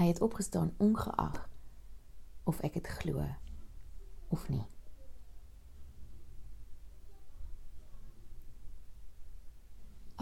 Hy 0.00 0.06
het 0.06 0.20
opgestaan 0.20 0.74
ongeag 0.78 1.48
of 2.44 2.60
ek 2.60 2.72
dit 2.72 2.86
glo 2.86 3.26
of 4.28 4.48
nie. 4.48 4.71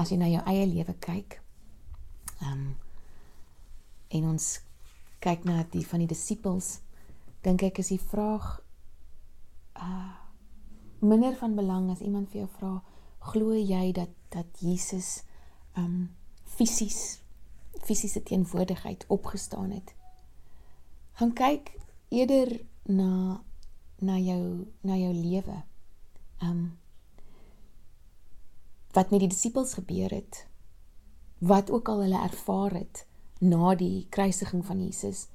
As 0.00 0.12
jy 0.12 0.16
na 0.20 0.30
jou 0.30 0.42
eie 0.48 0.66
lewe 0.68 0.94
kyk, 1.04 1.40
ehm 2.40 2.52
um, 2.52 2.70
en 4.10 4.24
ons 4.32 4.46
kyk 5.22 5.44
na 5.46 5.60
die 5.70 5.84
van 5.86 6.02
die 6.02 6.08
disippels, 6.10 6.80
dink 7.44 7.62
ek 7.62 7.78
is 7.82 7.92
die 7.92 8.00
vraag 8.00 8.56
uh 9.78 10.16
minder 11.00 11.32
van 11.40 11.54
belang 11.56 11.86
as 11.92 12.02
iemand 12.04 12.28
vir 12.28 12.42
jou 12.42 12.48
vra, 12.58 12.72
glo 13.32 13.54
jy 13.56 13.92
dat 13.96 14.10
dat 14.34 14.60
Jesus 14.60 15.22
ehm 15.76 15.84
um, 15.84 16.08
fisies 16.44 17.20
fisiese 17.80 18.22
teenwoordigheid 18.22 19.04
opgestaan 19.08 19.70
het. 19.70 19.94
Gaan 21.12 21.32
kyk 21.32 21.72
eerder 22.08 22.60
na 22.84 23.40
na 24.00 24.18
jou 24.18 24.66
na 24.80 24.96
jou 24.96 25.12
lewe. 25.14 25.62
Um 26.42 26.78
wat 28.92 29.10
met 29.10 29.20
die 29.20 29.30
disippels 29.30 29.74
gebeur 29.78 30.10
het, 30.10 30.46
wat 31.38 31.70
ook 31.70 31.88
al 31.88 32.02
hulle 32.04 32.22
ervaar 32.22 32.74
het 32.74 33.06
na 33.40 33.74
die 33.74 34.06
kruisiging 34.12 34.64
van 34.66 34.82
Jesus, 34.84 35.26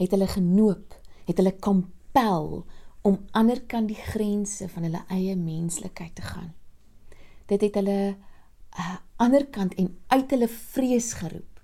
het 0.00 0.10
hulle 0.10 0.26
genoop, 0.26 0.94
het 1.26 1.36
hulle 1.36 1.56
kompel 1.58 2.64
om 3.02 3.18
ander 3.30 3.60
kan 3.66 3.86
die 3.86 3.98
grense 3.98 4.68
van 4.68 4.86
hulle 4.86 5.02
eie 5.12 5.36
menslikheid 5.36 6.14
te 6.14 6.22
gaan. 6.22 6.52
Dit 7.46 7.60
het 7.60 7.74
hulle 7.74 8.16
'n 8.72 8.80
uh, 8.80 8.96
ander 9.16 9.46
kant 9.46 9.74
en 9.74 9.98
uit 10.06 10.30
hulle 10.30 10.48
vrees 10.48 11.12
geroep. 11.12 11.60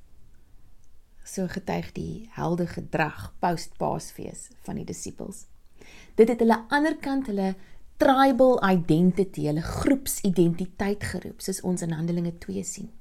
So 1.24 1.46
getuig 1.46 1.92
die 1.92 2.28
helde 2.32 2.66
gedrag 2.66 3.32
post 3.38 3.76
Paasfees 3.76 4.48
van 4.62 4.74
die 4.74 4.84
disippels. 4.84 5.46
Dit 6.14 6.28
het 6.28 6.38
hulle 6.38 6.64
ander 6.68 6.96
kant 6.96 7.26
hulle 7.26 7.54
tribal 7.98 8.58
identity, 8.62 9.48
hulle 9.50 9.62
groepsidentiteit 9.62 11.02
geroep, 11.12 11.42
soos 11.42 11.60
ons 11.66 11.82
in 11.82 11.94
Handelinge 11.96 12.36
2 12.38 12.64
sien. 12.64 12.92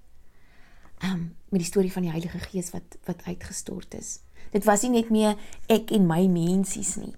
Um 1.05 1.35
met 1.47 1.61
die 1.61 1.69
storie 1.69 1.91
van 1.93 2.03
die 2.03 2.11
Heilige 2.11 2.39
Gees 2.49 2.73
wat 2.73 2.97
wat 3.05 3.21
uitgestort 3.23 3.93
is. 3.95 4.19
Dit 4.51 4.65
was 4.65 4.81
nie 4.83 4.97
net 4.97 5.11
meer 5.13 5.37
ek 5.71 5.93
en 5.95 6.07
my 6.09 6.25
mensies 6.27 6.95
nie. 6.99 7.13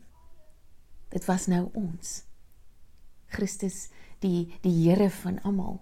Dit 1.10 1.26
was 1.26 1.48
nou 1.50 1.70
ons. 1.74 2.24
Christus 3.32 3.88
die 4.22 4.52
die 4.62 4.76
Here 4.84 5.10
van 5.24 5.40
almal 5.48 5.80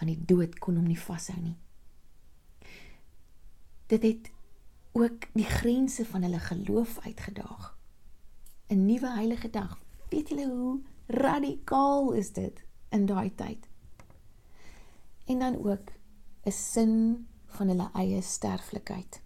van 0.00 0.10
die 0.10 0.18
dood 0.18 0.56
kon 0.58 0.80
hom 0.80 0.88
nie 0.88 0.98
vashou 0.98 1.36
nie. 1.38 1.58
Dit 3.92 4.02
het 4.08 4.32
ook 4.96 5.28
die 5.36 5.46
grense 5.46 6.04
van 6.08 6.24
hulle 6.24 6.40
geloof 6.40 6.98
uitgedaag. 7.04 7.76
'n 8.68 8.86
nuwe 8.86 9.12
heilige 9.12 9.50
dag. 9.50 9.78
Weet 10.08 10.28
julle 10.28 10.48
hoe 10.48 10.80
radikaal 11.14 12.12
is 12.12 12.32
dit 12.32 12.62
in 12.90 13.06
daai 13.06 13.34
tyd? 13.34 13.68
En 15.26 15.38
dan 15.38 15.56
ook 15.64 15.92
'n 16.44 16.50
sin 16.50 17.26
van 17.46 17.68
hulle 17.68 17.90
eie 17.94 18.22
sterflikheid. 18.22 19.20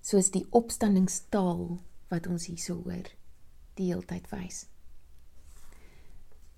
Soos 0.00 0.30
die 0.30 0.46
opstandingstaal 0.50 1.78
wat 2.08 2.26
ons 2.26 2.46
hierso 2.46 2.82
hoor 2.82 3.08
die 3.74 3.92
heeltyd 3.92 4.28
wys. 4.30 4.66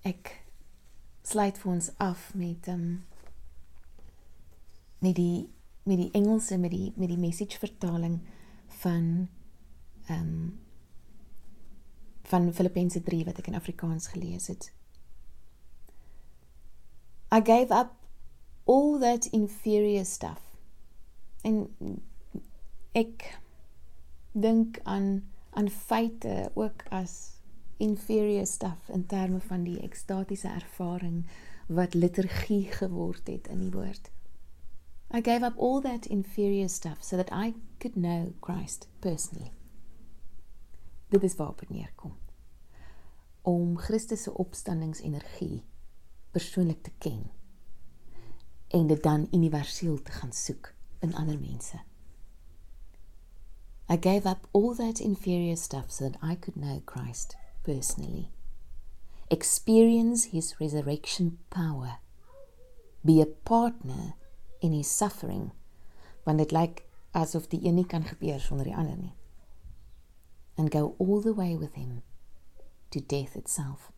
Ek 0.01 0.43
sluit 1.21 1.57
vir 1.57 1.71
ons 1.71 1.89
af 1.97 2.33
met 2.35 2.67
um, 2.67 3.05
met 4.99 5.15
die 5.15 5.49
met 5.83 5.97
die 5.97 6.11
Engelse 6.17 6.57
met 6.57 6.71
die 6.71 6.93
met 6.95 7.09
die 7.09 7.17
message 7.17 7.57
vertaling 7.57 8.19
van 8.81 9.29
um, 10.09 10.59
van 12.31 12.53
Filippense 12.53 13.01
3 13.03 13.25
wat 13.27 13.41
ek 13.41 13.49
in 13.51 13.57
Afrikaans 13.59 14.07
gelees 14.13 14.47
het. 14.47 14.69
I 17.31 17.39
gave 17.43 17.73
up 17.75 17.91
all 18.65 18.99
that 18.99 19.27
inferior 19.35 20.05
stuff. 20.05 20.41
En 21.43 21.67
ek 22.95 23.27
dink 24.31 24.79
aan 24.83 25.23
aan 25.51 25.67
feite 25.69 26.51
ook 26.53 26.83
as 26.89 27.13
inferior 27.77 28.45
stuff 28.47 28.89
in 28.89 29.05
terme 29.05 29.39
van 29.43 29.63
die 29.67 29.81
ekstatiese 29.83 30.47
ervaring 30.47 31.25
wat 31.67 31.93
liturgie 31.93 32.71
geword 32.71 33.27
het 33.27 33.47
in 33.51 33.59
die 33.59 33.71
woord. 33.71 34.11
I 35.11 35.19
gave 35.19 35.43
up 35.43 35.57
all 35.57 35.81
that 35.81 36.05
inferior 36.05 36.69
stuff 36.69 37.03
so 37.03 37.17
that 37.17 37.31
I 37.31 37.53
could 37.79 37.95
know 37.95 38.33
Christ 38.39 38.87
personally. 38.99 39.51
Dit 41.11 41.23
is 41.23 41.35
waarop 41.35 41.59
dit 41.59 41.69
neerkom. 41.69 42.17
Om 43.41 43.77
Christus 43.77 44.23
se 44.23 44.33
opstandingsenergie 44.33 45.63
persoonlik 46.31 46.83
te 46.83 46.91
ken 46.97 47.31
en 48.67 48.87
dit 48.87 49.03
dan 49.03 49.27
universeel 49.31 50.01
te 50.01 50.11
gaan 50.11 50.31
soek 50.31 50.73
in 50.99 51.15
ander 51.15 51.39
mense. 51.39 51.81
I 53.91 53.97
gave 53.99 54.29
up 54.29 54.47
all 54.51 54.75
that 54.75 54.99
inferior 54.99 55.57
stuff 55.57 55.91
so 55.91 56.09
that 56.09 56.23
I 56.23 56.39
could 56.39 56.55
know 56.55 56.81
Christ 56.85 57.35
personally. 57.61 58.29
Experience 59.27 60.29
his 60.29 60.55
resurrection 60.59 61.39
power. 61.49 61.99
Be 63.01 63.19
a 63.21 63.27
partner 63.43 64.15
in 64.59 64.71
his 64.71 64.97
suffering 64.97 65.51
want 66.23 66.37
dit 66.37 66.51
lyk 66.51 66.85
asof 67.11 67.47
die 67.51 67.65
een 67.65 67.75
nie 67.75 67.85
kan 67.85 68.03
gebeur 68.07 68.39
sonder 68.39 68.65
die 68.65 68.75
ander 68.75 68.97
nie 68.97 69.15
and 70.61 70.71
go 70.71 70.95
all 70.99 71.19
the 71.19 71.33
way 71.33 71.55
with 71.55 71.73
him 71.73 72.03
to 72.91 73.01
death 73.01 73.35
itself. 73.35 73.91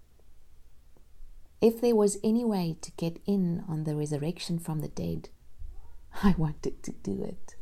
If 1.62 1.80
there 1.80 1.96
was 1.96 2.18
any 2.24 2.44
way 2.44 2.78
to 2.82 2.92
get 2.92 3.20
in 3.26 3.64
on 3.68 3.84
the 3.84 3.96
resurrection 3.96 4.60
from 4.60 4.80
the 4.80 4.88
dead 4.88 5.30
i 6.24 6.34
wanted 6.38 6.82
to 6.84 6.92
do 6.92 7.24
it. 7.24 7.56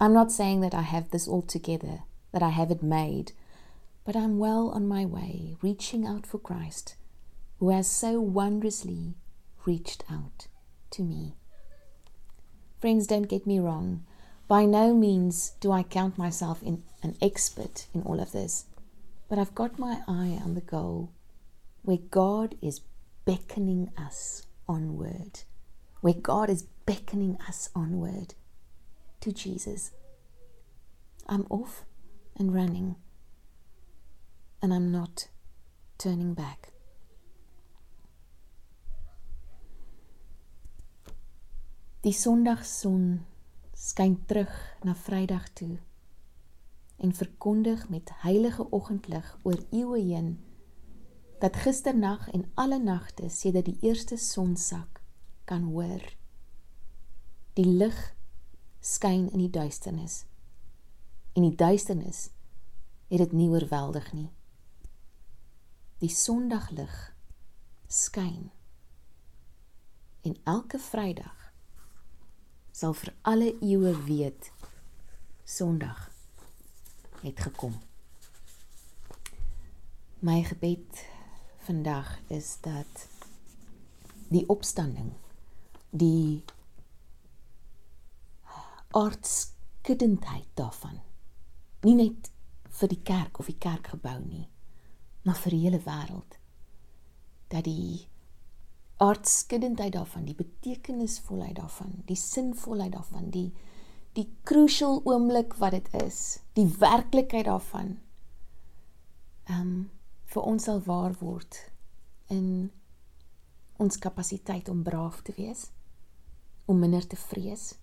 I'm 0.00 0.14
not 0.14 0.32
saying 0.32 0.60
that 0.60 0.74
i 0.74 0.82
have 0.82 1.10
this 1.10 1.28
all 1.28 1.42
together 1.42 2.00
that 2.32 2.42
i 2.42 2.50
have 2.50 2.70
it 2.70 2.82
made 2.82 3.32
but 4.04 4.16
i'm 4.16 4.38
well 4.38 4.68
on 4.70 4.86
my 4.86 5.04
way 5.04 5.56
reaching 5.62 6.06
out 6.06 6.26
for 6.26 6.38
christ 6.38 6.96
who 7.58 7.70
has 7.70 7.88
so 7.88 8.20
wondrously 8.20 9.14
reached 9.64 10.04
out 10.10 10.48
to 10.90 11.02
me. 11.02 11.36
Friends, 12.80 13.06
don't 13.06 13.28
get 13.28 13.46
me 13.46 13.58
wrong. 13.58 14.04
By 14.46 14.66
no 14.66 14.92
means 14.94 15.52
do 15.60 15.72
I 15.72 15.82
count 15.82 16.18
myself 16.18 16.62
in 16.62 16.82
an 17.02 17.16
expert 17.22 17.86
in 17.94 18.02
all 18.02 18.20
of 18.20 18.32
this, 18.32 18.66
but 19.28 19.38
I've 19.38 19.54
got 19.54 19.78
my 19.78 20.02
eye 20.06 20.38
on 20.44 20.54
the 20.54 20.60
goal 20.60 21.10
where 21.82 21.98
God 22.10 22.54
is 22.60 22.82
beckoning 23.24 23.90
us 23.96 24.46
onward, 24.68 25.40
where 26.02 26.14
God 26.14 26.50
is 26.50 26.64
beckoning 26.84 27.38
us 27.48 27.70
onward 27.74 28.34
to 29.20 29.32
Jesus. 29.32 29.92
I'm 31.26 31.46
off 31.48 31.84
and 32.36 32.54
running, 32.54 32.96
and 34.60 34.74
I'm 34.74 34.92
not 34.92 35.28
turning 35.96 36.34
back. 36.34 36.68
Die 42.02 42.10
Sondagson 42.10 43.20
skyn 43.84 44.14
terug 44.26 44.52
na 44.82 44.94
Vrydag 44.96 45.50
toe 45.52 45.76
en 46.96 47.14
verkondig 47.14 47.88
met 47.88 48.10
heilige 48.22 48.64
oggendlig 48.72 49.38
oor 49.42 49.60
eeue 49.70 50.00
heen 50.00 50.30
dat 51.42 51.56
gisternag 51.56 52.30
en 52.30 52.46
alle 52.54 52.78
nagte 52.78 53.28
sedert 53.28 53.68
die 53.68 53.76
eerste 53.80 54.16
sonsak 54.16 55.02
kan 55.44 55.62
hoor. 55.68 56.00
Die 57.52 57.66
lig 57.66 57.98
skyn 58.80 59.28
in 59.32 59.38
die 59.38 59.50
duisternis. 59.50 60.24
En 61.36 61.44
die 61.44 61.54
duisternis 61.54 62.30
het 63.12 63.20
dit 63.20 63.32
nie 63.36 63.50
oorweldig 63.52 64.12
nie. 64.16 64.30
Die 66.00 66.08
Sondaglig 66.08 67.16
skyn. 67.86 68.48
En 70.22 70.40
elke 70.44 70.78
Vrydag 70.78 71.43
sal 72.74 72.94
vir 72.98 73.12
alle 73.22 73.52
eeue 73.62 73.94
weet 74.06 74.50
Sondag 75.44 76.10
het 77.20 77.40
gekom. 77.40 77.74
My 80.18 80.40
gebed 80.42 81.04
vandag 81.66 82.18
is 82.26 82.56
dat 82.64 83.04
die 84.28 84.42
opstanding 84.48 85.12
die 85.90 86.42
aardskuddendheid 88.90 90.48
daarvan 90.58 90.98
nie 91.86 91.94
net 91.98 92.30
vir 92.80 92.90
die 92.90 93.02
kerk 93.06 93.38
of 93.38 93.52
die 93.52 93.60
kerkgebou 93.68 94.16
nie 94.24 94.48
maar 95.22 95.38
vir 95.44 95.54
die 95.54 95.62
hele 95.66 95.80
wêreld 95.86 96.38
dat 97.54 97.68
die 97.68 98.08
aardskuddendheid 99.02 99.92
daarvan, 99.92 100.24
die 100.24 100.36
betekenisvolheid 100.38 101.56
daarvan, 101.56 101.92
die 102.06 102.18
sinvolheid 102.18 102.92
daarvan, 102.92 103.30
die 103.30 103.52
die 104.14 104.28
crucial 104.46 105.00
oomblik 105.10 105.56
wat 105.58 105.74
dit 105.74 105.88
is, 106.04 106.38
die 106.54 106.68
werklikheid 106.78 107.48
daarvan. 107.50 107.96
Ehm 109.50 109.60
um, 109.60 109.90
vir 110.34 110.46
ons 110.50 110.64
sal 110.66 110.80
waar 110.82 111.12
word 111.20 111.56
in 112.26 112.70
ons 113.78 113.98
kapasiteit 113.98 114.68
om 114.68 114.82
braaf 114.82 115.20
te 115.22 115.34
wees, 115.36 115.68
om 116.66 116.78
minder 116.78 117.06
te 117.06 117.16
vrees, 117.16 117.74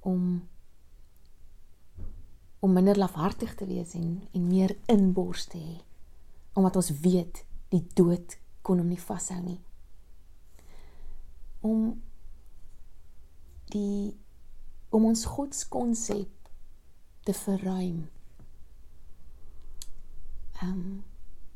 om 0.00 0.48
om 2.64 2.72
minder 2.72 2.96
lafhartig 2.96 3.54
te 3.54 3.66
wees 3.68 3.92
en 3.94 4.22
en 4.32 4.48
meer 4.48 4.76
inbors 4.88 5.44
te 5.52 5.58
hê 5.60 5.76
omdat 6.56 6.76
ons 6.80 6.90
weet 7.04 7.42
die 7.74 7.82
dood 7.98 8.36
kon 8.62 8.80
hom 8.80 8.88
nie 8.88 9.00
vashou 9.00 9.40
nie 9.42 9.58
om 11.64 12.02
die 13.72 14.16
om 14.94 15.06
ons 15.08 15.24
godskonsep 15.24 16.50
te 17.24 17.34
verruim. 17.34 18.04
Um 20.62 21.04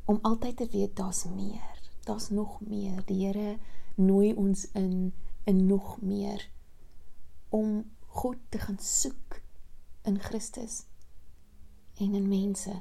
om 0.09 0.19
altyd 0.25 0.57
te 0.57 0.67
weet 0.73 0.95
daar's 0.97 1.27
meer, 1.29 1.81
daar's 2.09 2.31
nog 2.33 2.61
meer. 2.65 3.03
Die 3.05 3.27
Here 3.27 3.59
nooi 4.01 4.33
ons 4.33 4.65
in 4.73 5.13
in 5.45 5.67
nog 5.67 6.01
meer 6.01 6.49
om 7.49 7.85
God 8.07 8.41
te 8.49 8.59
gaan 8.59 8.81
soek 8.81 9.41
in 10.09 10.17
Christus 10.19 10.87
en 12.01 12.15
in 12.15 12.29
mense. 12.29 12.81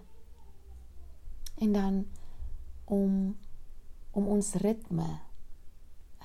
En 1.58 1.72
dan 1.72 2.08
om 2.86 3.38
om 4.12 4.28
ons 4.28 4.54
ritme 4.64 5.20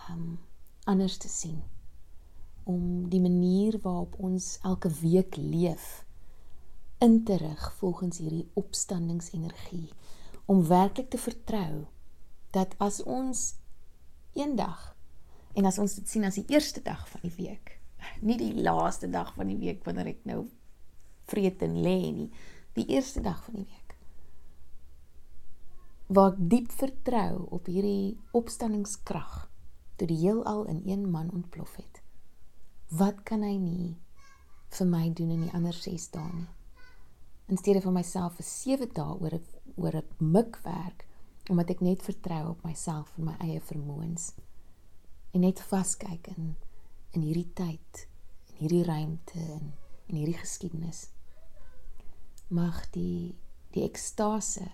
um 0.08 0.38
anders 0.84 1.16
te 1.16 1.28
sien. 1.28 1.62
Om 2.64 3.08
die 3.10 3.20
manier 3.20 3.78
waarop 3.82 4.14
ons 4.18 4.58
elke 4.62 4.90
week 5.00 5.36
leef 5.36 6.04
in 7.02 7.24
te 7.24 7.36
rig 7.36 7.72
volgens 7.78 8.18
hierdie 8.18 8.46
opstandingsenergie. 8.54 9.88
Om 10.44 10.66
werklik 10.66 11.10
te 11.10 11.18
vertrou 11.18 11.84
dat 12.50 12.74
as 12.78 13.02
ons 13.02 13.54
eendag 14.32 14.92
en 15.52 15.68
as 15.68 15.78
ons 15.78 15.94
dit 15.98 16.08
sien 16.08 16.24
as 16.24 16.38
die 16.40 16.48
eerste 16.52 16.82
dag 16.84 17.04
van 17.08 17.24
die 17.26 17.34
week 17.36 17.78
nie 18.26 18.38
die 18.40 18.54
laaste 18.54 19.10
dag 19.10 19.34
van 19.36 19.50
die 19.52 19.60
week 19.60 19.84
wanneer 19.84 20.12
ek 20.14 20.24
nou 20.28 20.44
vrede 21.30 21.68
en 21.68 21.78
lê 21.84 21.98
nie 22.12 22.28
die 22.76 22.88
eerste 22.96 23.22
dag 23.24 23.40
van 23.46 23.60
die 23.60 23.68
week 23.68 23.96
waar 26.12 26.32
ek 26.34 26.42
diep 26.52 26.72
vertrou 26.76 27.46
op 27.56 27.68
hierdie 27.72 28.18
opstandingskrag 28.36 29.46
toe 29.96 30.06
die 30.06 30.20
heelal 30.22 30.64
in 30.64 30.82
een 30.86 31.10
man 31.10 31.30
ontplof 31.30 31.76
het. 31.76 32.02
Wat 32.88 33.22
kan 33.28 33.42
hy 33.42 33.56
nie 33.56 33.96
vir 34.72 34.86
my 34.86 35.12
doen 35.12 35.30
in 35.30 35.46
die 35.46 35.54
ander 35.54 35.76
6 35.76 36.10
dae 36.10 36.32
nie? 36.32 36.50
in 37.52 37.58
steede 37.58 37.82
vir 37.84 37.92
myself 37.92 38.38
vir 38.38 38.46
7 38.48 38.92
dae 38.96 39.14
oor 39.20 39.34
'n 39.36 39.46
oor 39.76 39.96
'n 39.98 40.30
mikwerk 40.34 41.04
omdat 41.50 41.70
ek 41.74 41.80
net 41.80 42.02
vertrou 42.02 42.42
op 42.50 42.62
myself 42.64 43.12
en 43.18 43.24
my 43.24 43.34
eie 43.46 43.60
vermoëns 43.60 44.24
en 45.34 45.40
net 45.40 45.60
vaskyk 45.72 46.30
in 46.34 46.56
in 47.12 47.22
hierdie 47.26 47.50
tyd 47.60 48.06
in 48.48 48.56
hierdie 48.62 48.84
ruimte 48.84 49.42
en 49.58 49.74
in 50.06 50.16
hierdie 50.16 50.38
geskiedenis 50.44 51.02
mag 52.48 52.78
die 52.96 53.34
die 53.74 53.84
ekstase 53.84 54.70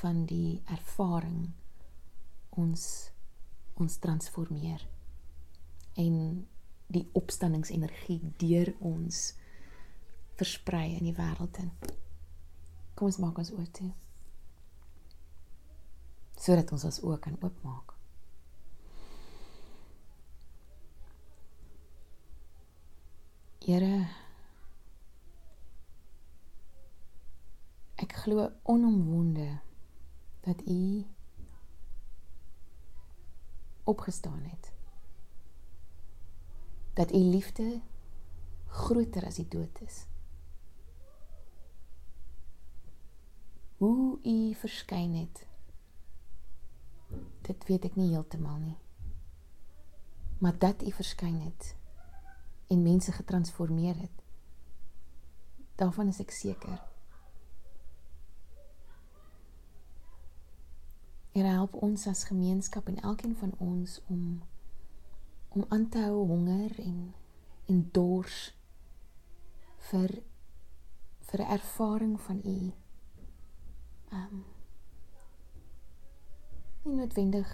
van 0.00 0.26
die 0.26 0.62
ervaring 0.76 1.52
ons 2.50 3.12
ons 3.80 3.98
transformeer 3.98 4.84
en 6.00 6.16
die 6.94 7.04
opstandingsenergie 7.18 8.20
deur 8.38 8.72
ons 8.80 9.20
versprei 10.38 10.94
in 10.98 11.08
die 11.08 11.16
wêreld 11.16 11.58
in. 11.62 11.70
Kom 12.94 13.10
ons 13.10 13.20
maak 13.22 13.38
ons 13.42 13.52
oë 13.54 13.66
toe. 13.78 13.90
Sodat 16.38 16.70
ons 16.74 16.84
ons 16.90 17.00
oë 17.06 17.18
kan 17.24 17.38
oopmaak. 17.40 17.94
Here 23.64 24.04
Ek 28.04 28.12
glo 28.20 28.50
onomwonde 28.68 29.46
dat 30.44 30.60
U 30.68 31.04
opgestaan 33.84 34.42
het. 34.42 34.72
Dat 36.92 37.12
U 37.12 37.16
liefde 37.16 37.80
groter 38.66 39.26
as 39.26 39.34
die 39.34 39.48
dood 39.48 39.80
is. 39.80 40.06
Hoe 43.76 44.18
U 44.22 44.54
verskyn 44.54 45.14
het. 45.14 45.46
Dit 47.40 47.66
weet 47.66 47.84
ek 47.84 47.96
nie 47.96 48.10
heeltemal 48.14 48.58
nie. 48.58 48.78
Maar 50.38 50.58
dat 50.58 50.82
U 50.82 50.90
verskyn 50.92 51.40
het 51.40 51.74
en 52.66 52.82
mense 52.82 53.12
getransformeer 53.12 53.96
het. 54.00 54.22
Daarvan 55.74 56.08
is 56.08 56.20
ek 56.22 56.30
seker. 56.30 56.93
Here 61.34 61.50
help 61.50 61.74
ons 61.82 62.04
as 62.06 62.28
gemeenskap 62.28 62.86
en 62.86 63.00
elkeen 63.02 63.32
van 63.36 63.54
ons 63.58 64.00
om 64.06 64.42
om 65.48 65.64
aan 65.68 65.88
te 65.90 65.98
hou 65.98 66.26
honger 66.26 66.76
en 66.78 66.98
en 67.66 67.80
dors 67.96 68.36
vir 69.88 70.12
vir 71.30 71.42
ervaring 71.56 72.12
van 72.26 72.38
u. 72.44 72.58
Ehm 74.12 74.36
um, 74.36 74.44
nie 76.84 76.94
noodwendig 77.00 77.50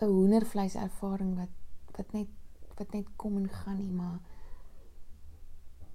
'n 0.00 0.08
hoendervleis 0.14 0.78
ervaring 0.84 1.36
wat 1.36 1.52
wat 1.98 2.12
net 2.12 2.32
wat 2.80 2.92
net 2.92 3.12
kom 3.16 3.36
en 3.36 3.48
gaan 3.48 3.76
nie, 3.76 3.92
maar 3.92 4.20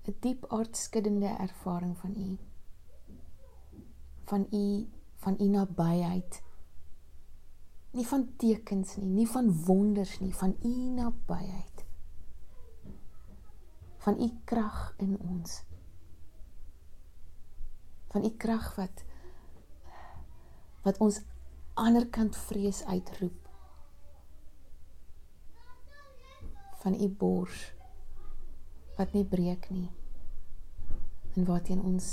'n 0.05 0.15
diep 0.19 0.45
aardskuddende 0.45 1.33
ervaring 1.47 1.97
van 1.97 2.15
u 2.15 2.37
van 4.25 4.47
u 4.51 4.87
van 5.15 5.35
u 5.39 5.47
nabyheid 5.47 6.41
nie 7.91 8.05
van 8.07 8.23
tekens 8.39 8.95
nie, 8.97 9.09
nie 9.09 9.27
van 9.27 9.51
wonders 9.65 10.19
nie, 10.19 10.33
van 10.35 10.55
u 10.63 10.71
nabyheid. 10.95 11.85
Van 13.97 14.21
u 14.21 14.29
krag 14.45 14.93
in 14.97 15.17
ons. 15.19 15.61
Van 18.11 18.25
u 18.25 18.31
krag 18.37 18.75
wat 18.75 19.03
wat 20.81 20.97
ons 20.97 21.19
ander 21.77 22.07
kant 22.09 22.37
vrees 22.47 22.81
uitroep. 22.85 23.49
Van 26.81 26.97
u 26.97 27.09
bors 27.09 27.73
wat 28.97 29.13
nie 29.13 29.25
breek 29.25 29.69
nie. 29.69 29.89
En 31.35 31.45
waarteen 31.45 31.81
ons 31.81 32.09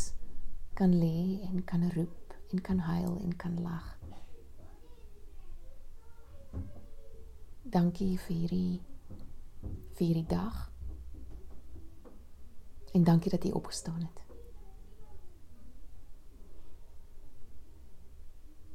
kan 0.74 0.92
lê 0.94 1.40
en 1.48 1.64
kan 1.64 1.88
roep 1.90 2.34
en 2.52 2.60
kan 2.60 2.78
huil 2.78 3.16
en 3.24 3.36
kan 3.36 3.62
lag. 3.62 3.97
Dankie 7.68 8.14
vir 8.16 8.36
hierdie 8.36 8.80
vir 9.98 10.06
hierdie 10.06 10.28
dag. 10.30 10.70
En 12.96 13.04
dankie 13.04 13.30
dat 13.30 13.44
jy 13.44 13.50
opgestaan 13.52 14.00
het. 14.00 14.22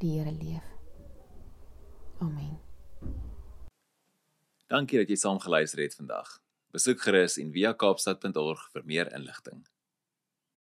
Die 0.03 0.11
Here 0.19 0.31
leef. 0.31 0.67
Amen. 2.21 2.59
Dankie 4.69 5.01
dat 5.01 5.09
jy 5.09 5.17
saam 5.17 5.41
geluister 5.41 5.81
het 5.81 5.97
vandag. 5.97 6.37
Besoek 6.73 7.01
gerus 7.01 7.39
en 7.41 7.49
via 7.55 7.73
kaapstad.org 7.73 8.69
vir 8.75 8.85
meer 8.85 9.09
inligting. 9.17 9.63